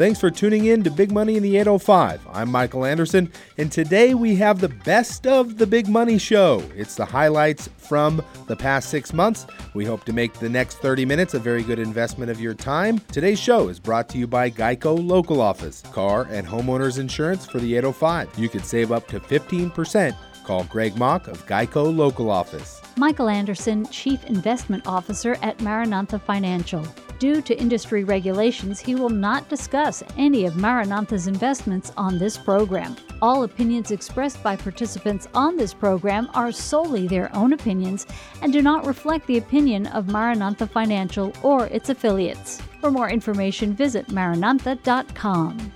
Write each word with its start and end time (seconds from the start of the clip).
Thanks 0.00 0.18
for 0.18 0.30
tuning 0.30 0.64
in 0.64 0.82
to 0.84 0.90
Big 0.90 1.12
Money 1.12 1.36
in 1.36 1.42
the 1.42 1.58
805. 1.58 2.26
I'm 2.32 2.50
Michael 2.50 2.86
Anderson, 2.86 3.30
and 3.58 3.70
today 3.70 4.14
we 4.14 4.34
have 4.36 4.58
the 4.58 4.70
best 4.70 5.26
of 5.26 5.58
the 5.58 5.66
Big 5.66 5.88
Money 5.88 6.16
Show. 6.16 6.62
It's 6.74 6.94
the 6.94 7.04
highlights 7.04 7.68
from 7.76 8.24
the 8.46 8.56
past 8.56 8.88
six 8.88 9.12
months. 9.12 9.46
We 9.74 9.84
hope 9.84 10.04
to 10.04 10.14
make 10.14 10.32
the 10.32 10.48
next 10.48 10.78
30 10.78 11.04
minutes 11.04 11.34
a 11.34 11.38
very 11.38 11.62
good 11.62 11.78
investment 11.78 12.30
of 12.30 12.40
your 12.40 12.54
time. 12.54 12.98
Today's 13.12 13.38
show 13.38 13.68
is 13.68 13.78
brought 13.78 14.08
to 14.08 14.16
you 14.16 14.26
by 14.26 14.48
Geico 14.48 15.06
Local 15.06 15.42
Office, 15.42 15.82
car 15.92 16.26
and 16.30 16.48
homeowners 16.48 16.98
insurance 16.98 17.44
for 17.44 17.58
the 17.58 17.76
805. 17.76 18.38
You 18.38 18.48
could 18.48 18.64
save 18.64 18.92
up 18.92 19.06
to 19.08 19.20
15%. 19.20 20.16
Call 20.44 20.64
Greg 20.64 20.96
Mock 20.96 21.28
of 21.28 21.44
Geico 21.46 21.94
Local 21.94 22.30
Office. 22.30 22.80
Michael 22.96 23.28
Anderson, 23.28 23.86
Chief 23.88 24.24
Investment 24.24 24.86
Officer 24.86 25.36
at 25.42 25.60
Maranatha 25.60 26.18
Financial. 26.18 26.86
Due 27.20 27.42
to 27.42 27.54
industry 27.60 28.02
regulations, 28.02 28.80
he 28.80 28.94
will 28.94 29.10
not 29.10 29.46
discuss 29.50 30.02
any 30.16 30.46
of 30.46 30.56
Maranatha's 30.56 31.26
investments 31.26 31.92
on 31.98 32.16
this 32.16 32.38
program. 32.38 32.96
All 33.20 33.42
opinions 33.42 33.90
expressed 33.90 34.42
by 34.42 34.56
participants 34.56 35.28
on 35.34 35.54
this 35.54 35.74
program 35.74 36.30
are 36.32 36.50
solely 36.50 37.06
their 37.06 37.30
own 37.36 37.52
opinions 37.52 38.06
and 38.40 38.54
do 38.54 38.62
not 38.62 38.86
reflect 38.86 39.26
the 39.26 39.36
opinion 39.36 39.86
of 39.88 40.08
Maranatha 40.08 40.66
Financial 40.66 41.30
or 41.42 41.66
its 41.66 41.90
affiliates. 41.90 42.58
For 42.80 42.90
more 42.90 43.10
information, 43.10 43.74
visit 43.74 44.06
maranatha.com. 44.06 45.72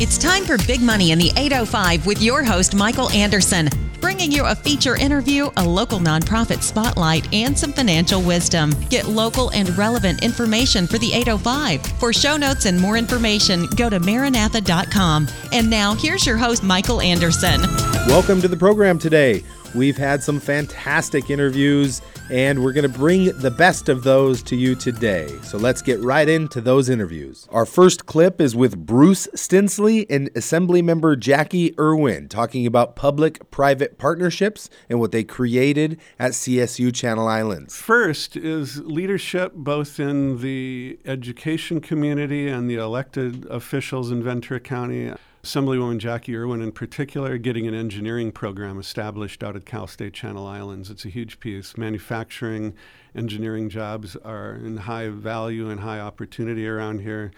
It's 0.00 0.18
time 0.18 0.44
for 0.44 0.56
Big 0.68 0.80
Money 0.80 1.10
in 1.10 1.18
the 1.18 1.32
805 1.36 2.06
with 2.06 2.22
your 2.22 2.44
host, 2.44 2.76
Michael 2.76 3.10
Anderson 3.10 3.68
bringing 4.02 4.32
you 4.32 4.44
a 4.44 4.54
feature 4.54 4.96
interview, 4.96 5.48
a 5.56 5.64
local 5.64 6.00
nonprofit 6.00 6.60
spotlight, 6.60 7.32
and 7.32 7.58
some 7.58 7.72
financial 7.72 8.20
wisdom. 8.20 8.74
Get 8.90 9.06
local 9.06 9.50
and 9.52 9.74
relevant 9.78 10.22
information 10.22 10.86
for 10.86 10.98
the 10.98 11.12
805. 11.14 11.80
For 11.98 12.12
show 12.12 12.36
notes 12.36 12.66
and 12.66 12.78
more 12.78 12.98
information, 12.98 13.66
go 13.76 13.88
to 13.88 14.00
maranatha.com. 14.00 15.28
And 15.52 15.70
now, 15.70 15.94
here's 15.94 16.26
your 16.26 16.36
host, 16.36 16.62
Michael 16.62 17.00
Anderson. 17.00 17.62
Welcome 18.08 18.42
to 18.42 18.48
the 18.48 18.56
program 18.56 18.98
today. 18.98 19.44
We've 19.74 19.96
had 19.96 20.22
some 20.22 20.40
fantastic 20.40 21.30
interviews, 21.30 22.02
and 22.32 22.64
we're 22.64 22.72
going 22.72 22.90
to 22.90 22.98
bring 22.98 23.26
the 23.40 23.50
best 23.50 23.90
of 23.90 24.04
those 24.04 24.42
to 24.42 24.56
you 24.56 24.74
today. 24.74 25.28
So 25.42 25.58
let's 25.58 25.82
get 25.82 26.00
right 26.00 26.26
into 26.26 26.62
those 26.62 26.88
interviews. 26.88 27.46
Our 27.50 27.66
first 27.66 28.06
clip 28.06 28.40
is 28.40 28.56
with 28.56 28.86
Bruce 28.86 29.28
Stenslie 29.34 30.06
and 30.08 30.32
Assemblymember 30.32 31.16
Jacqui 31.16 31.78
Irwin 31.78 32.30
talking 32.30 32.66
about 32.66 32.96
public 32.96 33.50
private 33.50 33.98
partnerships 33.98 34.70
and 34.88 34.98
what 34.98 35.12
they 35.12 35.24
created 35.24 36.00
at 36.18 36.32
CSU 36.32 36.94
Channel 36.94 37.28
Islands. 37.28 37.76
First 37.76 38.34
is 38.34 38.78
leadership 38.78 39.52
both 39.54 40.00
in 40.00 40.40
the 40.40 40.98
education 41.04 41.82
community 41.82 42.48
and 42.48 42.70
the 42.70 42.76
elected 42.76 43.44
officials 43.50 44.10
in 44.10 44.22
Ventura 44.22 44.58
County. 44.58 45.12
Assemblywoman 45.44 45.98
Jacqui 45.98 46.36
Irwin, 46.36 46.62
in 46.62 46.70
particular, 46.70 47.36
getting 47.36 47.66
an 47.66 47.74
engineering 47.74 48.30
program 48.30 48.78
established 48.78 49.42
out 49.42 49.56
at 49.56 49.66
Cal 49.66 49.88
State 49.88 50.14
Channel 50.14 50.46
Islands. 50.46 50.88
It's 50.88 51.04
a 51.04 51.08
huge 51.08 51.40
piece. 51.40 51.76
Manufacturing, 51.76 52.74
engineering 53.12 53.68
jobs 53.68 54.14
are 54.14 54.54
in 54.54 54.76
high 54.76 55.08
value 55.08 55.68
and 55.68 55.80
high 55.80 55.98
opportunity 55.98 56.64
around 56.68 57.00
here 57.00 57.32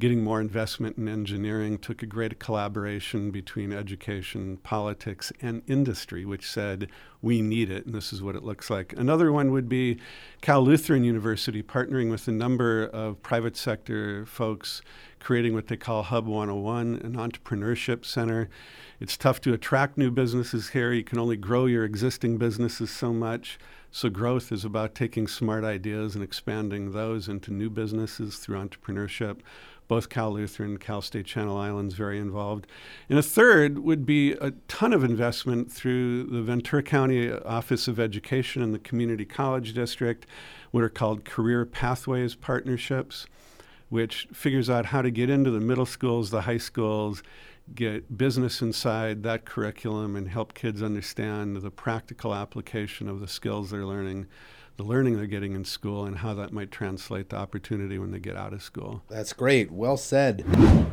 getting 0.00 0.24
more 0.24 0.40
investment 0.40 0.96
in 0.96 1.06
engineering 1.06 1.78
took 1.78 2.02
a 2.02 2.06
great 2.06 2.40
collaboration 2.40 3.30
between 3.30 3.70
education, 3.70 4.56
politics, 4.56 5.30
and 5.42 5.62
industry, 5.66 6.24
which 6.24 6.50
said, 6.50 6.88
we 7.20 7.42
need 7.42 7.70
it, 7.70 7.84
and 7.84 7.94
this 7.94 8.12
is 8.12 8.22
what 8.22 8.34
it 8.34 8.42
looks 8.42 8.70
like. 8.70 8.94
Another 8.96 9.30
one 9.30 9.52
would 9.52 9.68
be 9.68 10.00
Cal 10.40 10.62
Lutheran 10.62 11.04
University 11.04 11.62
partnering 11.62 12.10
with 12.10 12.26
a 12.26 12.32
number 12.32 12.84
of 12.84 13.22
private 13.22 13.56
sector 13.58 14.24
folks, 14.24 14.80
creating 15.20 15.54
what 15.54 15.68
they 15.68 15.76
call 15.76 16.02
Hub 16.02 16.26
101, 16.26 17.00
an 17.04 17.14
entrepreneurship 17.14 18.04
center. 18.04 18.48
It's 18.98 19.16
tough 19.16 19.40
to 19.42 19.52
attract 19.52 19.96
new 19.96 20.10
businesses 20.10 20.70
here. 20.70 20.92
You 20.92 21.04
can 21.04 21.18
only 21.18 21.36
grow 21.36 21.66
your 21.66 21.84
existing 21.84 22.38
businesses 22.38 22.90
so 22.90 23.12
much. 23.12 23.58
So, 23.92 24.08
growth 24.08 24.52
is 24.52 24.64
about 24.64 24.94
taking 24.94 25.26
smart 25.26 25.64
ideas 25.64 26.14
and 26.14 26.22
expanding 26.22 26.92
those 26.92 27.28
into 27.28 27.52
new 27.52 27.70
businesses 27.70 28.36
through 28.36 28.58
entrepreneurship 28.58 29.40
both 29.90 30.08
Cal 30.08 30.30
Lutheran 30.30 30.70
and 30.70 30.80
Cal 30.80 31.02
State 31.02 31.26
Channel 31.26 31.56
Islands 31.58 31.96
very 31.96 32.20
involved. 32.20 32.68
And 33.08 33.18
a 33.18 33.24
third 33.24 33.80
would 33.80 34.06
be 34.06 34.34
a 34.34 34.52
ton 34.68 34.92
of 34.92 35.02
investment 35.02 35.72
through 35.72 36.26
the 36.26 36.42
Ventura 36.42 36.80
County 36.80 37.32
Office 37.32 37.88
of 37.88 37.98
Education 37.98 38.62
and 38.62 38.72
the 38.72 38.78
Community 38.78 39.24
College 39.24 39.72
District, 39.72 40.26
what 40.70 40.84
are 40.84 40.88
called 40.88 41.24
career 41.24 41.66
pathways 41.66 42.36
partnerships, 42.36 43.26
which 43.90 44.26
figures 44.32 44.70
out 44.70 44.86
how 44.86 45.02
to 45.02 45.10
get 45.10 45.28
into 45.28 45.50
the 45.50 45.60
middle 45.60 45.84
schools, 45.84 46.30
the 46.30 46.42
high 46.42 46.56
schools, 46.56 47.22
get 47.74 48.16
business 48.16 48.62
inside 48.62 49.22
that 49.22 49.44
curriculum 49.44 50.16
and 50.16 50.28
help 50.28 50.54
kids 50.54 50.82
understand 50.82 51.56
the 51.56 51.70
practical 51.70 52.34
application 52.34 53.08
of 53.08 53.20
the 53.20 53.28
skills 53.28 53.70
they're 53.70 53.86
learning 53.86 54.26
the 54.80 54.86
learning 54.86 55.18
they're 55.18 55.26
getting 55.26 55.52
in 55.52 55.62
school 55.62 56.06
and 56.06 56.16
how 56.16 56.32
that 56.32 56.52
might 56.52 56.70
translate 56.70 57.28
to 57.28 57.36
opportunity 57.36 57.98
when 57.98 58.12
they 58.12 58.18
get 58.18 58.34
out 58.34 58.54
of 58.54 58.62
school. 58.62 59.02
That's 59.10 59.34
great. 59.34 59.70
Well 59.70 59.98
said. 59.98 60.42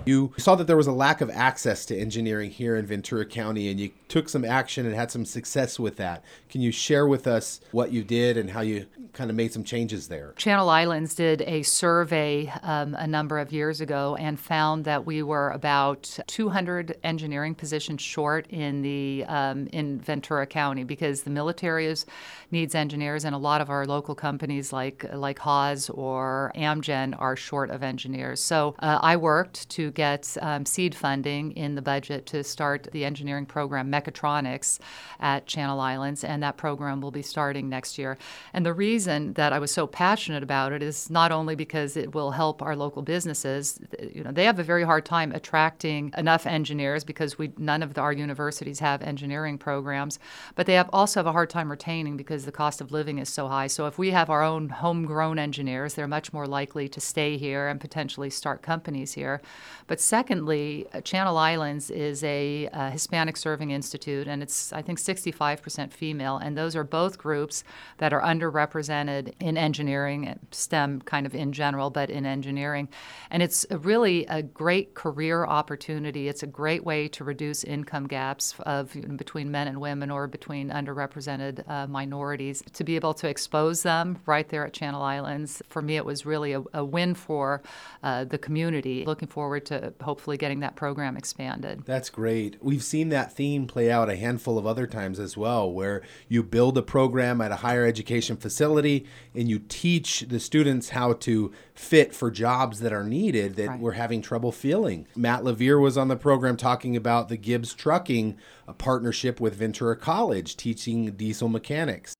You 0.05 0.33
saw 0.37 0.55
that 0.55 0.67
there 0.67 0.75
was 0.75 0.87
a 0.87 0.91
lack 0.91 1.21
of 1.21 1.29
access 1.29 1.85
to 1.85 1.97
engineering 1.97 2.51
here 2.51 2.75
in 2.75 2.85
Ventura 2.85 3.25
County 3.25 3.69
and 3.69 3.79
you 3.79 3.91
took 4.09 4.27
some 4.27 4.43
action 4.43 4.85
and 4.85 4.93
had 4.93 5.09
some 5.09 5.25
success 5.25 5.79
with 5.79 5.95
that. 5.97 6.23
Can 6.49 6.59
you 6.59 6.71
share 6.71 7.07
with 7.07 7.27
us 7.27 7.61
what 7.71 7.91
you 7.91 8.03
did 8.03 8.35
and 8.35 8.49
how 8.49 8.61
you 8.61 8.87
kind 9.13 9.29
of 9.29 9.35
made 9.35 9.51
some 9.51 9.63
changes 9.63 10.07
there? 10.07 10.33
Channel 10.37 10.69
Islands 10.69 11.15
did 11.15 11.41
a 11.43 11.63
survey 11.63 12.51
um, 12.63 12.93
a 12.95 13.07
number 13.07 13.39
of 13.39 13.51
years 13.51 13.81
ago 13.81 14.15
and 14.19 14.39
found 14.39 14.85
that 14.85 15.05
we 15.05 15.23
were 15.23 15.49
about 15.49 16.19
200 16.27 16.97
engineering 17.03 17.55
positions 17.55 18.01
short 18.01 18.47
in 18.47 18.81
the 18.81 19.25
um, 19.27 19.67
in 19.73 19.99
Ventura 19.99 20.45
County 20.45 20.83
because 20.83 21.23
the 21.23 21.29
military 21.29 21.85
is, 21.85 22.05
needs 22.51 22.75
engineers 22.75 23.25
and 23.25 23.33
a 23.33 23.39
lot 23.39 23.61
of 23.61 23.69
our 23.69 23.76
our 23.77 23.85
local 23.85 24.15
companies 24.15 24.73
like 24.73 25.05
like 25.13 25.39
Haas 25.39 25.89
or 25.89 26.51
Amgen 26.55 27.15
are 27.19 27.35
short 27.35 27.69
of 27.69 27.83
engineers. 27.83 28.39
So 28.39 28.75
uh, 28.79 28.99
I 29.01 29.15
worked 29.15 29.69
to 29.69 29.91
get 29.91 30.35
um, 30.41 30.65
seed 30.65 30.95
funding 30.95 31.51
in 31.51 31.75
the 31.75 31.81
budget 31.81 32.25
to 32.27 32.43
start 32.43 32.87
the 32.91 33.05
engineering 33.05 33.45
program 33.45 33.91
Mechatronics 33.91 34.79
at 35.19 35.45
Channel 35.45 35.79
Islands, 35.79 36.23
and 36.23 36.41
that 36.43 36.57
program 36.57 37.01
will 37.01 37.11
be 37.11 37.21
starting 37.21 37.69
next 37.69 37.97
year. 37.97 38.17
And 38.53 38.65
the 38.65 38.73
reason 38.73 39.33
that 39.33 39.53
I 39.53 39.59
was 39.59 39.71
so 39.71 39.85
passionate 39.85 40.43
about 40.43 40.73
it 40.73 40.81
is 40.81 41.09
not 41.09 41.31
only 41.31 41.55
because 41.55 41.95
it 41.95 42.15
will 42.15 42.31
help 42.31 42.61
our 42.61 42.75
local 42.75 43.01
businesses. 43.01 43.79
You 44.13 44.23
know, 44.23 44.31
they 44.31 44.45
have 44.45 44.59
a 44.59 44.63
very 44.63 44.83
hard 44.83 45.05
time 45.05 45.31
attracting 45.31 46.13
enough 46.17 46.45
engineers 46.45 47.03
because 47.03 47.37
we 47.37 47.51
none 47.57 47.83
of 47.83 47.93
the, 47.93 48.01
our 48.01 48.13
universities 48.13 48.79
have 48.79 49.01
engineering 49.01 49.57
programs, 49.57 50.19
but 50.55 50.65
they 50.65 50.73
have 50.73 50.89
also 50.91 51.19
have 51.19 51.27
a 51.27 51.31
hard 51.31 51.49
time 51.49 51.69
retaining 51.69 52.17
because 52.17 52.45
the 52.45 52.51
cost 52.51 52.81
of 52.81 52.91
living 52.91 53.19
is 53.19 53.29
so 53.29 53.47
high. 53.47 53.56
So 53.65 53.87
if 53.87 53.97
we 53.97 54.11
have 54.11 54.29
our 54.29 54.43
own 54.43 54.69
homegrown 54.69 55.39
engineers, 55.39 55.95
they're 55.95 56.07
much 56.07 56.31
more 56.31 56.45
likely 56.45 56.87
to 56.89 57.01
stay 57.01 57.37
here 57.37 57.67
and 57.67 57.81
potentially 57.81 58.29
start 58.29 58.61
companies 58.61 59.13
here. 59.13 59.41
But 59.87 59.99
secondly, 59.99 60.85
uh, 60.93 61.01
Channel 61.01 61.37
Islands 61.37 61.89
is 61.89 62.23
a 62.23 62.67
uh, 62.67 62.91
Hispanic 62.91 63.37
serving 63.37 63.71
institute, 63.71 64.27
and 64.27 64.43
it's 64.43 64.71
I 64.71 64.81
think 64.83 64.99
65% 64.99 65.93
female, 65.93 66.37
and 66.37 66.55
those 66.55 66.75
are 66.75 66.83
both 66.83 67.17
groups 67.17 67.63
that 67.97 68.13
are 68.13 68.21
underrepresented 68.21 69.33
in 69.39 69.57
engineering, 69.57 70.37
STEM 70.51 71.01
kind 71.01 71.25
of 71.25 71.33
in 71.33 71.53
general, 71.53 71.89
but 71.89 72.09
in 72.09 72.25
engineering, 72.25 72.89
and 73.31 73.41
it's 73.41 73.65
really 73.71 74.25
a 74.27 74.43
great 74.43 74.93
career 74.93 75.45
opportunity. 75.45 76.27
It's 76.27 76.43
a 76.43 76.47
great 76.47 76.83
way 76.83 77.07
to 77.07 77.23
reduce 77.23 77.63
income 77.63 78.07
gaps 78.07 78.53
of 78.59 78.95
between 79.15 79.49
men 79.49 79.67
and 79.67 79.79
women 79.79 80.11
or 80.11 80.27
between 80.27 80.69
underrepresented 80.69 81.67
uh, 81.69 81.87
minorities 81.87 82.61
to 82.73 82.83
be 82.83 82.95
able 82.95 83.13
to 83.15 83.27
expose 83.47 83.83
them 83.83 84.19
right 84.25 84.49
there 84.49 84.65
at 84.65 84.73
Channel 84.73 85.01
Islands. 85.01 85.61
For 85.69 85.81
me, 85.81 85.95
it 85.95 86.03
was 86.03 86.25
really 86.25 86.51
a, 86.51 86.63
a 86.73 86.83
win 86.83 87.15
for 87.15 87.61
uh, 88.03 88.25
the 88.25 88.37
community. 88.37 89.05
Looking 89.05 89.29
forward 89.29 89.65
to 89.67 89.93
hopefully 90.01 90.35
getting 90.35 90.59
that 90.59 90.75
program 90.75 91.15
expanded. 91.15 91.83
That's 91.85 92.09
great. 92.09 92.57
We've 92.61 92.83
seen 92.83 93.07
that 93.09 93.31
theme 93.31 93.65
play 93.65 93.89
out 93.89 94.09
a 94.09 94.17
handful 94.17 94.57
of 94.57 94.67
other 94.67 94.85
times 94.85 95.17
as 95.17 95.37
well, 95.37 95.71
where 95.71 96.01
you 96.27 96.43
build 96.43 96.77
a 96.77 96.81
program 96.81 97.39
at 97.39 97.53
a 97.53 97.55
higher 97.55 97.85
education 97.85 98.35
facility 98.35 99.05
and 99.33 99.47
you 99.47 99.59
teach 99.59 100.25
the 100.27 100.41
students 100.41 100.89
how 100.89 101.13
to 101.13 101.53
fit 101.73 102.13
for 102.13 102.29
jobs 102.29 102.81
that 102.81 102.91
are 102.91 103.05
needed 103.05 103.55
that 103.55 103.69
right. 103.69 103.79
we're 103.79 103.93
having 103.93 104.21
trouble 104.21 104.51
filling. 104.51 105.07
Matt 105.15 105.45
LaVere 105.45 105.79
was 105.79 105.97
on 105.97 106.09
the 106.09 106.17
program 106.17 106.57
talking 106.57 106.97
about 106.97 107.29
the 107.29 107.37
Gibbs 107.37 107.73
Trucking, 107.73 108.35
a 108.67 108.73
partnership 108.73 109.39
with 109.39 109.55
Ventura 109.55 109.95
College, 109.95 110.57
teaching 110.57 111.11
diesel 111.11 111.47
mechanics. 111.47 112.13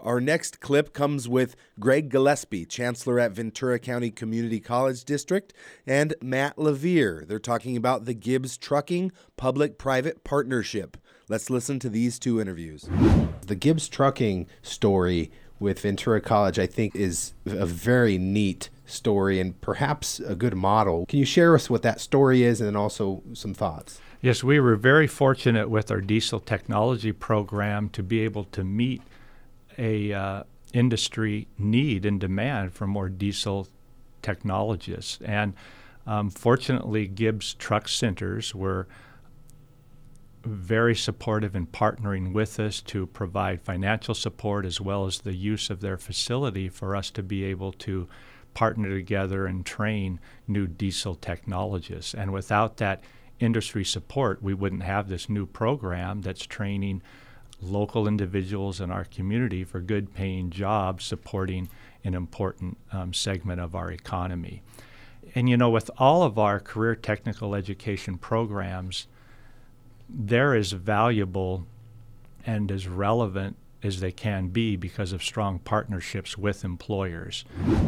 Our 0.00 0.20
next 0.20 0.60
clip 0.60 0.92
comes 0.92 1.28
with 1.28 1.56
Greg 1.80 2.08
Gillespie, 2.08 2.64
Chancellor 2.64 3.18
at 3.18 3.32
Ventura 3.32 3.80
County 3.80 4.12
Community 4.12 4.60
College 4.60 5.04
District, 5.04 5.52
and 5.88 6.14
Matt 6.22 6.56
LaVere. 6.56 7.26
They're 7.26 7.40
talking 7.40 7.76
about 7.76 8.04
the 8.04 8.14
Gibbs 8.14 8.56
Trucking 8.56 9.10
Public 9.36 9.76
Private 9.76 10.22
Partnership. 10.22 10.96
Let's 11.28 11.50
listen 11.50 11.80
to 11.80 11.88
these 11.88 12.20
two 12.20 12.40
interviews. 12.40 12.88
The 13.46 13.56
Gibbs 13.56 13.88
Trucking 13.88 14.46
story 14.62 15.32
with 15.58 15.80
Ventura 15.80 16.20
College, 16.20 16.60
I 16.60 16.66
think 16.66 16.94
is 16.94 17.34
a 17.44 17.66
very 17.66 18.18
neat 18.18 18.70
story 18.86 19.40
and 19.40 19.60
perhaps 19.60 20.20
a 20.20 20.36
good 20.36 20.54
model. 20.54 21.06
Can 21.06 21.18
you 21.18 21.24
share 21.24 21.56
us 21.56 21.68
what 21.68 21.82
that 21.82 22.00
story 22.00 22.44
is 22.44 22.60
and 22.60 22.68
then 22.68 22.76
also 22.76 23.24
some 23.32 23.52
thoughts? 23.52 24.00
Yes, 24.22 24.44
we 24.44 24.60
were 24.60 24.76
very 24.76 25.08
fortunate 25.08 25.68
with 25.68 25.90
our 25.90 26.00
diesel 26.00 26.38
technology 26.38 27.10
program 27.10 27.88
to 27.90 28.02
be 28.04 28.20
able 28.20 28.44
to 28.44 28.62
meet 28.62 29.02
a 29.78 30.12
uh, 30.12 30.42
industry 30.72 31.48
need 31.56 32.04
and 32.04 32.20
demand 32.20 32.72
for 32.72 32.86
more 32.86 33.08
diesel 33.08 33.68
technologists. 34.22 35.18
And 35.24 35.54
um, 36.06 36.30
fortunately, 36.30 37.06
Gibbs 37.06 37.54
Truck 37.54 37.88
Centers 37.88 38.54
were 38.54 38.88
very 40.44 40.94
supportive 40.94 41.54
in 41.54 41.66
partnering 41.66 42.32
with 42.32 42.58
us 42.58 42.80
to 42.80 43.06
provide 43.06 43.60
financial 43.60 44.14
support 44.14 44.64
as 44.64 44.80
well 44.80 45.06
as 45.06 45.20
the 45.20 45.34
use 45.34 45.68
of 45.68 45.80
their 45.80 45.98
facility 45.98 46.68
for 46.68 46.96
us 46.96 47.10
to 47.10 47.22
be 47.22 47.44
able 47.44 47.72
to 47.72 48.08
partner 48.54 48.88
together 48.88 49.46
and 49.46 49.66
train 49.66 50.18
new 50.46 50.66
diesel 50.66 51.14
technologists. 51.14 52.14
And 52.14 52.32
without 52.32 52.78
that 52.78 53.02
industry 53.38 53.84
support, 53.84 54.42
we 54.42 54.54
wouldn't 54.54 54.82
have 54.82 55.08
this 55.08 55.28
new 55.28 55.46
program 55.46 56.22
that's 56.22 56.46
training 56.46 57.02
local 57.60 58.06
individuals 58.06 58.80
in 58.80 58.90
our 58.90 59.04
community 59.04 59.64
for 59.64 59.80
good 59.80 60.14
paying 60.14 60.50
jobs 60.50 61.04
supporting 61.04 61.68
an 62.04 62.14
important 62.14 62.78
um, 62.92 63.12
segment 63.12 63.60
of 63.60 63.74
our 63.74 63.90
economy. 63.90 64.62
And 65.34 65.48
you 65.48 65.56
know, 65.56 65.70
with 65.70 65.90
all 65.98 66.22
of 66.22 66.38
our 66.38 66.60
career 66.60 66.94
technical 66.94 67.54
education 67.54 68.16
programs, 68.16 69.06
they're 70.08 70.54
as 70.54 70.72
valuable 70.72 71.66
and 72.46 72.70
as 72.70 72.88
relevant 72.88 73.56
as 73.82 74.00
they 74.00 74.10
can 74.10 74.48
be 74.48 74.74
because 74.74 75.12
of 75.12 75.22
strong 75.22 75.60
partnerships 75.60 76.36
with 76.36 76.64
employers. 76.64 77.44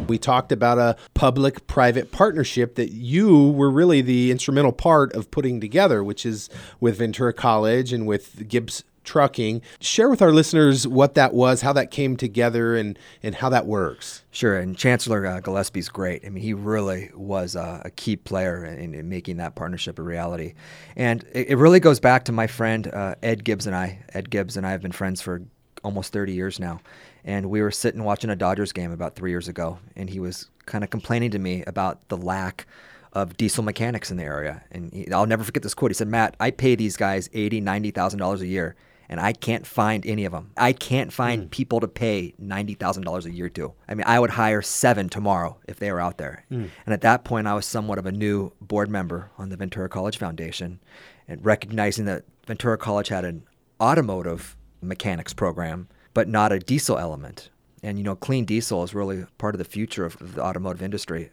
We 0.07 0.17
talked 0.17 0.51
about 0.51 0.77
a 0.77 0.95
public 1.13 1.67
private 1.67 2.11
partnership 2.11 2.75
that 2.75 2.91
you 2.91 3.49
were 3.49 3.69
really 3.69 4.01
the 4.01 4.31
instrumental 4.31 4.71
part 4.71 5.13
of 5.13 5.31
putting 5.31 5.59
together, 5.59 6.03
which 6.03 6.25
is 6.25 6.49
with 6.79 6.99
Ventura 6.99 7.33
College 7.33 7.91
and 7.91 8.07
with 8.07 8.47
Gibbs 8.47 8.83
Trucking. 9.03 9.61
Share 9.79 10.09
with 10.09 10.21
our 10.21 10.31
listeners 10.31 10.87
what 10.87 11.15
that 11.15 11.33
was, 11.33 11.61
how 11.61 11.73
that 11.73 11.91
came 11.91 12.15
together, 12.17 12.75
and, 12.75 12.97
and 13.23 13.35
how 13.35 13.49
that 13.49 13.65
works. 13.65 14.23
Sure, 14.31 14.57
and 14.57 14.77
Chancellor 14.77 15.25
uh, 15.25 15.39
Gillespie's 15.39 15.89
great. 15.89 16.25
I 16.25 16.29
mean, 16.29 16.43
he 16.43 16.53
really 16.53 17.09
was 17.15 17.55
uh, 17.55 17.81
a 17.83 17.89
key 17.91 18.15
player 18.15 18.63
in, 18.63 18.93
in, 18.93 19.09
making 19.09 19.37
that 19.37 19.55
partnership 19.55 19.99
a 19.99 20.03
reality. 20.03 20.53
And 20.95 21.23
it, 21.33 21.49
it 21.49 21.55
really 21.57 21.79
goes 21.79 21.99
back 21.99 22.25
to 22.25 22.31
my 22.31 22.47
friend 22.47 22.87
uh, 22.87 23.15
Ed 23.23 23.43
Gibbs 23.43 23.67
and 23.67 23.75
I. 23.75 23.99
Ed 24.13 24.29
Gibbs 24.29 24.57
and 24.57 24.65
I 24.65 24.71
have 24.71 24.81
been 24.81 24.91
friends 24.91 25.21
for 25.21 25.41
almost 25.83 26.13
30 26.13 26.33
years 26.33 26.59
now. 26.59 26.79
And 27.23 27.49
we 27.49 27.61
were 27.61 27.71
sitting 27.71 28.03
watching 28.03 28.29
a 28.29 28.35
Dodgers 28.35 28.71
game 28.71 28.91
about 28.91 29.15
three 29.15 29.31
years 29.31 29.47
ago, 29.47 29.79
and 29.95 30.09
he 30.09 30.19
was 30.19 30.49
kind 30.65 30.83
of 30.83 30.89
complaining 30.89 31.31
to 31.31 31.39
me 31.39 31.63
about 31.67 32.07
the 32.09 32.17
lack 32.17 32.65
of 33.13 33.35
diesel 33.37 33.63
mechanics 33.63 34.09
in 34.09 34.17
the 34.17 34.23
area. 34.23 34.63
And 34.71 34.91
he, 34.93 35.11
I'll 35.11 35.25
never 35.25 35.43
forget 35.43 35.63
this 35.63 35.73
quote. 35.73 35.91
He 35.91 35.95
said, 35.95 36.07
Matt, 36.07 36.35
I 36.39 36.51
pay 36.51 36.75
these 36.75 36.97
guys 36.97 37.27
$80,000, 37.29 37.91
$90,000 37.93 38.39
a 38.39 38.47
year, 38.47 38.75
and 39.11 39.19
I 39.19 39.33
can't 39.33 39.67
find 39.67 40.05
any 40.05 40.23
of 40.23 40.31
them. 40.31 40.51
I 40.55 40.71
can't 40.71 41.11
find 41.11 41.43
mm. 41.43 41.51
people 41.51 41.81
to 41.81 41.87
pay 41.87 42.33
$90,000 42.41 43.25
a 43.25 43.31
year 43.31 43.49
to. 43.49 43.73
I 43.87 43.93
mean, 43.93 44.05
I 44.07 44.17
would 44.17 44.29
hire 44.31 44.61
seven 44.61 45.09
tomorrow 45.09 45.57
if 45.67 45.79
they 45.79 45.91
were 45.91 45.99
out 45.99 46.17
there. 46.17 46.45
Mm. 46.49 46.69
And 46.85 46.93
at 46.93 47.01
that 47.01 47.25
point, 47.25 47.45
I 47.45 47.53
was 47.53 47.65
somewhat 47.65 47.99
of 47.99 48.05
a 48.05 48.11
new 48.11 48.53
board 48.61 48.89
member 48.89 49.29
on 49.37 49.49
the 49.49 49.57
Ventura 49.57 49.89
College 49.89 50.17
Foundation 50.17 50.79
and 51.27 51.45
recognizing 51.45 52.05
that 52.05 52.23
Ventura 52.47 52.77
College 52.77 53.09
had 53.09 53.25
an 53.25 53.43
automotive 53.81 54.55
mechanics 54.81 55.33
program, 55.33 55.89
but 56.13 56.29
not 56.29 56.53
a 56.53 56.59
diesel 56.59 56.97
element. 56.97 57.49
And 57.83 57.97
you 57.97 58.05
know, 58.05 58.15
clean 58.15 58.45
diesel 58.45 58.81
is 58.83 58.93
really 58.93 59.25
part 59.37 59.55
of 59.55 59.59
the 59.59 59.65
future 59.65 60.05
of, 60.05 60.21
of 60.21 60.35
the 60.35 60.41
automotive 60.41 60.81
industry. 60.81 61.31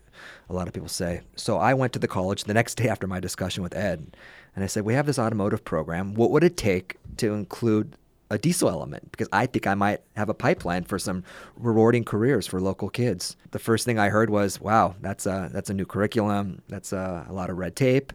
A 0.50 0.52
lot 0.52 0.66
of 0.66 0.74
people 0.74 0.88
say. 0.88 1.20
So 1.36 1.58
I 1.58 1.74
went 1.74 1.92
to 1.92 2.00
the 2.00 2.08
college 2.08 2.44
the 2.44 2.54
next 2.54 2.74
day 2.78 2.88
after 2.88 3.06
my 3.06 3.20
discussion 3.20 3.62
with 3.62 3.76
Ed, 3.76 4.16
and 4.54 4.64
I 4.64 4.66
said, 4.66 4.84
"We 4.84 4.94
have 4.94 5.06
this 5.06 5.18
automotive 5.18 5.64
program. 5.64 6.14
What 6.14 6.30
would 6.30 6.44
it 6.44 6.56
take 6.56 6.96
to 7.18 7.34
include 7.34 7.96
a 8.30 8.38
diesel 8.38 8.68
element 8.68 9.10
because 9.10 9.28
I 9.32 9.46
think 9.46 9.66
I 9.66 9.74
might 9.74 10.02
have 10.16 10.28
a 10.28 10.34
pipeline 10.34 10.84
for 10.84 10.98
some 10.98 11.24
rewarding 11.56 12.04
careers 12.04 12.46
for 12.46 12.60
local 12.60 12.90
kids. 12.90 13.36
The 13.52 13.58
first 13.58 13.84
thing 13.84 13.98
I 13.98 14.10
heard 14.10 14.30
was, 14.30 14.60
"Wow, 14.60 14.96
that's 15.00 15.26
a 15.26 15.48
that's 15.52 15.70
a 15.70 15.74
new 15.74 15.86
curriculum. 15.86 16.62
That's 16.68 16.92
a, 16.92 17.26
a 17.28 17.32
lot 17.32 17.50
of 17.50 17.56
red 17.56 17.76
tape." 17.76 18.12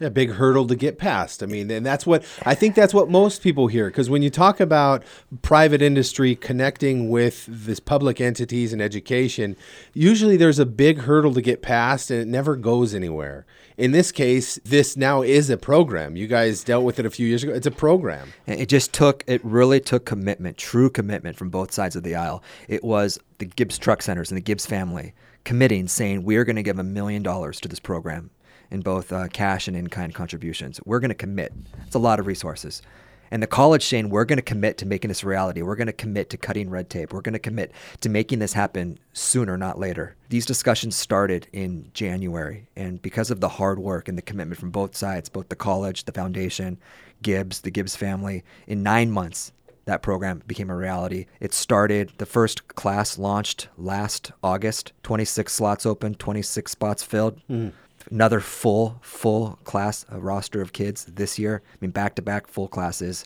A 0.00 0.10
big 0.10 0.32
hurdle 0.32 0.66
to 0.66 0.76
get 0.76 0.98
past. 0.98 1.42
I 1.42 1.46
mean, 1.46 1.70
and 1.70 1.84
that's 1.84 2.06
what 2.06 2.24
I 2.44 2.54
think 2.54 2.74
that's 2.74 2.94
what 2.94 3.10
most 3.10 3.42
people 3.42 3.66
hear 3.66 3.88
because 3.88 4.08
when 4.08 4.22
you 4.22 4.30
talk 4.30 4.60
about 4.60 5.02
private 5.42 5.82
industry 5.82 6.34
connecting 6.34 7.08
with 7.08 7.46
this 7.48 7.80
public 7.80 8.20
entities 8.20 8.72
and 8.72 8.80
education, 8.80 9.56
usually 9.92 10.36
there's 10.36 10.58
a 10.58 10.66
big 10.66 10.98
hurdle 11.00 11.34
to 11.34 11.42
get 11.42 11.62
past 11.62 12.10
and 12.10 12.20
it 12.20 12.28
never 12.28 12.56
goes 12.56 12.94
anywhere. 12.94 13.46
In 13.76 13.92
this 13.92 14.10
case, 14.10 14.56
this 14.64 14.96
now 14.96 15.22
is 15.22 15.50
a 15.50 15.56
program. 15.56 16.16
You 16.16 16.26
guys 16.26 16.64
dealt 16.64 16.84
with 16.84 16.98
it 16.98 17.06
a 17.06 17.10
few 17.10 17.26
years 17.26 17.44
ago. 17.44 17.52
It's 17.52 17.66
a 17.66 17.70
program. 17.70 18.32
It 18.46 18.68
just 18.68 18.92
took 18.92 19.24
it 19.26 19.44
really 19.44 19.80
took 19.80 20.04
commitment, 20.04 20.56
true 20.56 20.90
commitment 20.90 21.36
from 21.36 21.50
both 21.50 21.72
sides 21.72 21.96
of 21.96 22.02
the 22.02 22.14
aisle. 22.14 22.42
It 22.66 22.82
was 22.82 23.18
the 23.38 23.46
Gibbs 23.46 23.78
Truck 23.78 24.02
Centers 24.02 24.30
and 24.30 24.36
the 24.36 24.42
Gibbs 24.42 24.66
family 24.66 25.14
committing 25.44 25.88
saying 25.88 26.24
we 26.24 26.36
are 26.36 26.44
going 26.44 26.56
to 26.56 26.62
give 26.62 26.78
a 26.78 26.84
million 26.84 27.22
dollars 27.22 27.60
to 27.60 27.68
this 27.68 27.80
program 27.80 28.30
in 28.70 28.80
both 28.80 29.12
uh, 29.12 29.28
cash 29.28 29.68
and 29.68 29.76
in 29.76 29.88
kind 29.88 30.14
contributions. 30.14 30.80
We're 30.84 31.00
going 31.00 31.10
to 31.10 31.14
commit. 31.14 31.52
It's 31.86 31.94
a 31.94 32.00
lot 32.00 32.20
of 32.20 32.26
resources. 32.26 32.82
And 33.30 33.42
the 33.42 33.46
college 33.46 33.84
saying, 33.84 34.08
we're 34.08 34.24
going 34.24 34.38
to 34.38 34.42
commit 34.42 34.78
to 34.78 34.86
making 34.86 35.08
this 35.08 35.22
reality. 35.22 35.62
We're 35.62 35.76
going 35.76 35.86
to 35.86 35.92
commit 35.92 36.30
to 36.30 36.36
cutting 36.36 36.70
red 36.70 36.88
tape. 36.88 37.12
We're 37.12 37.20
going 37.20 37.34
to 37.34 37.38
commit 37.38 37.72
to 38.00 38.08
making 38.08 38.38
this 38.38 38.54
happen 38.54 38.98
sooner, 39.12 39.58
not 39.58 39.78
later. 39.78 40.16
These 40.30 40.46
discussions 40.46 40.96
started 40.96 41.46
in 41.52 41.90
January. 41.92 42.68
And 42.76 43.02
because 43.02 43.30
of 43.30 43.40
the 43.40 43.48
hard 43.48 43.78
work 43.78 44.08
and 44.08 44.16
the 44.16 44.22
commitment 44.22 44.58
from 44.60 44.70
both 44.70 44.96
sides, 44.96 45.28
both 45.28 45.48
the 45.48 45.56
college, 45.56 46.04
the 46.04 46.12
foundation, 46.12 46.78
Gibbs, 47.22 47.60
the 47.60 47.70
Gibbs 47.70 47.96
family, 47.96 48.44
in 48.66 48.82
nine 48.82 49.10
months, 49.10 49.52
that 49.84 50.02
program 50.02 50.42
became 50.46 50.70
a 50.70 50.76
reality. 50.76 51.26
It 51.40 51.54
started, 51.54 52.12
the 52.18 52.26
first 52.26 52.68
class 52.68 53.18
launched 53.18 53.68
last 53.78 54.32
August, 54.42 54.92
26 55.02 55.52
slots 55.52 55.86
open, 55.86 56.14
26 56.14 56.70
spots 56.70 57.02
filled. 57.02 57.40
Mm 57.48 57.72
another 58.10 58.40
full 58.40 58.98
full 59.02 59.58
class 59.64 60.04
uh, 60.12 60.20
roster 60.20 60.60
of 60.60 60.72
kids 60.72 61.04
this 61.04 61.38
year. 61.38 61.62
I 61.72 61.76
mean, 61.80 61.90
back 61.90 62.14
to 62.16 62.22
back 62.22 62.46
full 62.46 62.68
classes, 62.68 63.24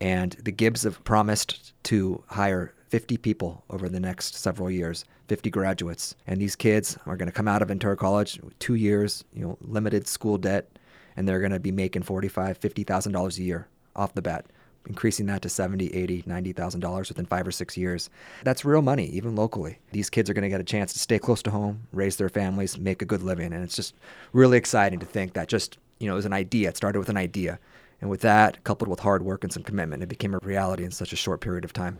and 0.00 0.32
the 0.32 0.52
Gibbs 0.52 0.82
have 0.84 1.02
promised 1.04 1.72
to 1.84 2.22
hire 2.28 2.74
50 2.88 3.16
people 3.18 3.64
over 3.70 3.88
the 3.88 4.00
next 4.00 4.34
several 4.34 4.70
years, 4.70 5.04
50 5.28 5.50
graduates, 5.50 6.16
and 6.26 6.40
these 6.40 6.56
kids 6.56 6.98
are 7.06 7.16
going 7.16 7.28
to 7.28 7.32
come 7.32 7.48
out 7.48 7.62
of 7.62 7.68
Ventura 7.68 7.96
College 7.96 8.40
two 8.58 8.74
years, 8.74 9.24
you 9.32 9.42
know, 9.42 9.56
limited 9.60 10.08
school 10.08 10.38
debt, 10.38 10.68
and 11.16 11.28
they're 11.28 11.40
going 11.40 11.52
to 11.52 11.60
be 11.60 11.72
making 11.72 12.02
45, 12.02 12.58
50 12.58 12.84
thousand 12.84 13.12
dollars 13.12 13.38
a 13.38 13.42
year 13.42 13.68
off 13.96 14.14
the 14.14 14.22
bat 14.22 14.46
increasing 14.86 15.26
that 15.26 15.42
to 15.42 15.48
70 15.48 15.88
80 15.88 16.24
90000 16.26 16.80
dollars 16.80 17.08
within 17.08 17.26
five 17.26 17.46
or 17.46 17.52
six 17.52 17.76
years. 17.76 18.10
That's 18.44 18.64
real 18.64 18.82
money 18.82 19.06
even 19.06 19.36
locally. 19.36 19.78
These 19.92 20.10
kids 20.10 20.30
are 20.30 20.34
going 20.34 20.42
to 20.42 20.48
get 20.48 20.60
a 20.60 20.64
chance 20.64 20.92
to 20.92 20.98
stay 20.98 21.18
close 21.18 21.42
to 21.42 21.50
home 21.50 21.82
raise 21.92 22.16
their 22.16 22.28
families 22.28 22.78
make 22.78 23.02
a 23.02 23.04
good 23.04 23.22
living 23.22 23.52
and 23.52 23.62
it's 23.62 23.76
just 23.76 23.94
really 24.32 24.56
exciting 24.58 24.98
to 25.00 25.06
think 25.06 25.34
that 25.34 25.48
just 25.48 25.78
you 25.98 26.06
know 26.06 26.14
it 26.14 26.16
was 26.16 26.26
an 26.26 26.32
idea. 26.32 26.68
It 26.68 26.76
started 26.76 26.98
with 26.98 27.08
an 27.08 27.16
idea 27.16 27.58
and 28.00 28.08
with 28.08 28.22
that, 28.22 28.62
coupled 28.64 28.88
with 28.88 29.00
hard 29.00 29.22
work 29.22 29.44
and 29.44 29.52
some 29.52 29.62
commitment, 29.62 30.02
it 30.02 30.08
became 30.08 30.34
a 30.34 30.38
reality 30.38 30.84
in 30.84 30.90
such 30.90 31.12
a 31.12 31.16
short 31.16 31.40
period 31.40 31.64
of 31.64 31.72
time. 31.72 31.98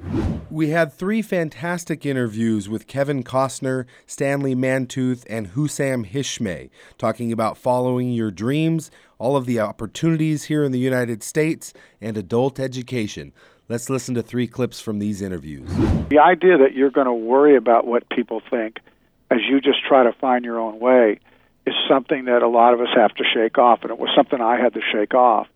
We 0.50 0.70
had 0.70 0.92
three 0.92 1.20
fantastic 1.20 2.06
interviews 2.06 2.68
with 2.68 2.86
Kevin 2.86 3.22
Costner, 3.22 3.84
Stanley 4.06 4.54
Mantooth, 4.54 5.24
and 5.28 5.52
Husam 5.52 6.10
Hishmeh, 6.10 6.70
talking 6.96 7.32
about 7.32 7.58
following 7.58 8.12
your 8.12 8.30
dreams, 8.30 8.90
all 9.18 9.36
of 9.36 9.44
the 9.44 9.60
opportunities 9.60 10.44
here 10.44 10.64
in 10.64 10.72
the 10.72 10.78
United 10.78 11.22
States, 11.22 11.74
and 12.00 12.16
adult 12.16 12.58
education. 12.58 13.32
Let's 13.68 13.90
listen 13.90 14.14
to 14.14 14.22
three 14.22 14.46
clips 14.46 14.80
from 14.80 14.98
these 14.98 15.20
interviews. 15.20 15.68
The 16.08 16.18
idea 16.18 16.58
that 16.58 16.72
you're 16.74 16.90
going 16.90 17.06
to 17.06 17.12
worry 17.12 17.56
about 17.56 17.86
what 17.86 18.08
people 18.08 18.40
think 18.50 18.78
as 19.30 19.38
you 19.48 19.60
just 19.60 19.84
try 19.86 20.02
to 20.02 20.12
find 20.12 20.44
your 20.44 20.58
own 20.58 20.80
way 20.80 21.20
is 21.66 21.74
something 21.88 22.24
that 22.24 22.42
a 22.42 22.48
lot 22.48 22.72
of 22.72 22.80
us 22.80 22.88
have 22.96 23.14
to 23.14 23.24
shake 23.34 23.58
off, 23.58 23.82
and 23.82 23.90
it 23.90 23.98
was 23.98 24.08
something 24.16 24.40
I 24.40 24.58
had 24.58 24.72
to 24.74 24.80
shake 24.92 25.14
off 25.14 25.46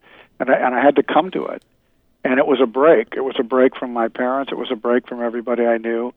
and 0.41 0.51
I, 0.51 0.55
and 0.55 0.75
I 0.75 0.83
had 0.83 0.97
to 0.97 1.03
come 1.03 1.31
to 1.33 1.47
it. 1.47 1.63
And 2.25 2.39
it 2.39 2.47
was 2.47 2.61
a 2.61 2.67
break. 2.67 3.15
It 3.17 3.21
was 3.21 3.37
a 3.39 3.43
break 3.43 3.77
from 3.77 3.93
my 3.93 4.09
parents. 4.09 4.51
It 4.51 4.57
was 4.57 4.71
a 4.71 4.77
break 4.77 5.07
from 5.07 5.23
everybody 5.23 5.65
I 5.65 5.77
knew. 5.77 6.13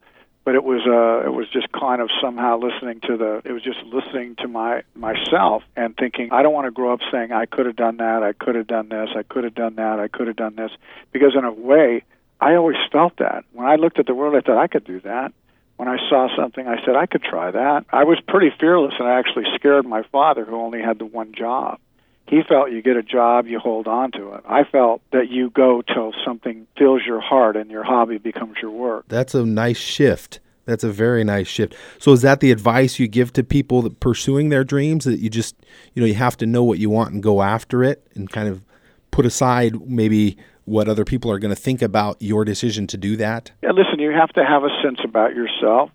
But 0.45 0.55
it 0.55 0.63
was 0.63 0.79
uh, 0.87 1.27
it 1.27 1.33
was 1.33 1.49
just 1.49 1.69
kind 1.73 2.01
of 2.01 2.09
somehow 2.21 2.57
listening 2.57 3.01
to 3.01 3.17
the. 3.17 3.41
It 3.43 3.51
was 3.51 3.61
just 3.61 3.79
listening 3.83 4.37
to 4.37 4.47
my 4.47 4.83
myself 4.95 5.63
and 5.75 5.93
thinking 5.97 6.31
I 6.31 6.41
don't 6.41 6.53
want 6.53 6.67
to 6.67 6.71
grow 6.71 6.93
up 6.93 7.01
saying 7.11 7.33
I 7.33 7.45
could 7.45 7.65
have 7.65 7.75
done 7.75 7.97
that. 7.97 8.23
I 8.23 8.31
could 8.31 8.55
have 8.55 8.65
done 8.65 8.87
this. 8.87 9.09
I 9.13 9.23
could 9.23 9.43
have 9.43 9.55
done 9.55 9.75
that. 9.75 9.99
I 9.99 10.07
could 10.07 10.27
have 10.27 10.37
done 10.37 10.55
this. 10.55 10.71
Because 11.11 11.35
in 11.37 11.43
a 11.43 11.51
way, 11.51 12.03
I 12.39 12.55
always 12.55 12.77
felt 12.93 13.17
that 13.17 13.43
when 13.51 13.67
I 13.67 13.75
looked 13.75 13.99
at 13.99 14.05
the 14.05 14.13
world, 14.13 14.35
I 14.35 14.39
thought 14.39 14.57
I 14.57 14.67
could 14.67 14.85
do 14.85 15.01
that. 15.01 15.33
When 15.75 15.89
I 15.89 15.97
saw 16.09 16.29
something, 16.37 16.65
I 16.65 16.77
said 16.85 16.95
I 16.95 17.07
could 17.07 17.23
try 17.23 17.51
that. 17.51 17.85
I 17.91 18.05
was 18.05 18.17
pretty 18.25 18.51
fearless, 18.57 18.93
and 18.99 19.07
I 19.07 19.19
actually 19.19 19.45
scared 19.55 19.85
my 19.85 20.03
father, 20.13 20.45
who 20.45 20.55
only 20.55 20.81
had 20.81 20.97
the 20.97 21.05
one 21.05 21.33
job 21.33 21.77
He 22.27 22.41
felt 22.47 22.71
you 22.71 22.81
get 22.81 22.97
a 22.97 23.03
job, 23.03 23.47
you 23.47 23.59
hold 23.59 23.87
on 23.87 24.11
to 24.11 24.33
it. 24.33 24.43
I 24.47 24.63
felt 24.63 25.01
that 25.11 25.29
you 25.29 25.49
go 25.49 25.81
till 25.81 26.13
something 26.25 26.67
fills 26.77 27.01
your 27.05 27.21
heart 27.21 27.55
and 27.55 27.71
your 27.71 27.83
hobby 27.83 28.17
becomes 28.17 28.57
your 28.61 28.71
work. 28.71 29.05
That's 29.07 29.33
a 29.33 29.45
nice 29.45 29.77
shift. 29.77 30.39
That's 30.65 30.83
a 30.83 30.91
very 30.91 31.23
nice 31.23 31.47
shift. 31.47 31.75
So 31.97 32.11
is 32.11 32.21
that 32.23 32.41
the 32.41 32.51
advice 32.51 32.99
you 32.99 33.07
give 33.07 33.31
to 33.33 33.43
people 33.43 33.81
that 33.83 34.01
pursuing 34.01 34.49
their 34.49 34.65
dreams 34.65 35.05
that 35.05 35.19
you 35.19 35.29
just, 35.29 35.55
you 35.93 36.01
know, 36.01 36.05
you 36.05 36.15
have 36.15 36.35
to 36.37 36.45
know 36.45 36.63
what 36.63 36.79
you 36.79 36.89
want 36.89 37.13
and 37.13 37.23
go 37.23 37.41
after 37.41 37.83
it 37.83 38.05
and 38.15 38.29
kind 38.29 38.49
of 38.49 38.61
put 39.11 39.25
aside 39.25 39.89
maybe 39.89 40.37
what 40.65 40.89
other 40.89 41.05
people 41.05 41.31
are 41.31 41.39
going 41.39 41.55
to 41.55 41.59
think 41.59 41.81
about 41.81 42.21
your 42.21 42.43
decision 42.43 42.85
to 42.87 42.97
do 42.97 43.15
that? 43.15 43.51
Yeah, 43.63 43.71
listen, 43.71 43.99
you 43.99 44.11
have 44.11 44.33
to 44.33 44.43
have 44.43 44.63
a 44.65 44.69
sense 44.83 44.99
about 45.05 45.33
yourself. 45.33 45.89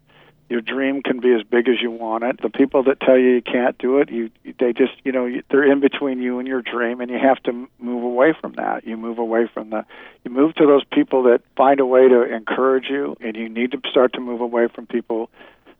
Your 0.52 0.60
dream 0.60 1.02
can 1.02 1.18
be 1.18 1.32
as 1.32 1.42
big 1.42 1.66
as 1.66 1.80
you 1.80 1.90
want 1.90 2.24
it. 2.24 2.42
The 2.42 2.50
people 2.50 2.82
that 2.82 3.00
tell 3.00 3.16
you 3.16 3.30
you 3.30 3.40
can't 3.40 3.78
do 3.78 3.96
it, 3.96 4.10
you 4.10 4.30
they 4.60 4.74
just 4.74 4.92
you 5.02 5.10
know 5.10 5.26
they're 5.48 5.64
in 5.64 5.80
between 5.80 6.20
you 6.20 6.40
and 6.40 6.46
your 6.46 6.60
dream, 6.60 7.00
and 7.00 7.10
you 7.10 7.18
have 7.18 7.42
to 7.44 7.66
move 7.78 8.02
away 8.04 8.34
from 8.38 8.52
that. 8.56 8.86
You 8.86 8.98
move 8.98 9.16
away 9.16 9.48
from 9.54 9.70
the, 9.70 9.86
you 10.26 10.30
move 10.30 10.54
to 10.56 10.66
those 10.66 10.84
people 10.92 11.22
that 11.22 11.40
find 11.56 11.80
a 11.80 11.86
way 11.86 12.06
to 12.06 12.24
encourage 12.24 12.90
you, 12.90 13.16
and 13.22 13.34
you 13.34 13.48
need 13.48 13.72
to 13.72 13.80
start 13.90 14.12
to 14.12 14.20
move 14.20 14.42
away 14.42 14.68
from 14.68 14.86
people 14.86 15.30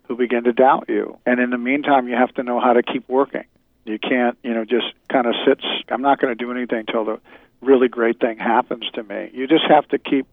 who 0.05 0.17
begin 0.17 0.45
to 0.45 0.55
doubt 0.55 0.87
you. 0.89 1.19
And 1.27 1.39
in 1.39 1.51
the 1.51 1.59
meantime, 1.59 2.09
you 2.09 2.15
have 2.15 2.33
to 2.37 2.43
know 2.43 2.59
how 2.59 2.73
to 2.73 2.83
keep 2.83 3.07
working. 3.11 3.45
You 3.85 3.99
can't 3.99 4.39
you 4.43 4.55
know 4.55 4.65
just 4.65 4.87
kind 5.11 5.27
of 5.27 5.35
sit. 5.47 5.61
I'm 5.91 6.01
not 6.01 6.19
going 6.19 6.35
to 6.35 6.45
do 6.45 6.51
anything 6.51 6.79
until 6.79 7.05
the 7.05 7.21
really 7.61 7.89
great 7.89 8.21
thing 8.21 8.39
happens 8.39 8.89
to 8.95 9.03
me. 9.03 9.31
You 9.35 9.47
just 9.47 9.65
have 9.69 9.87
to 9.89 9.99
keep 9.99 10.27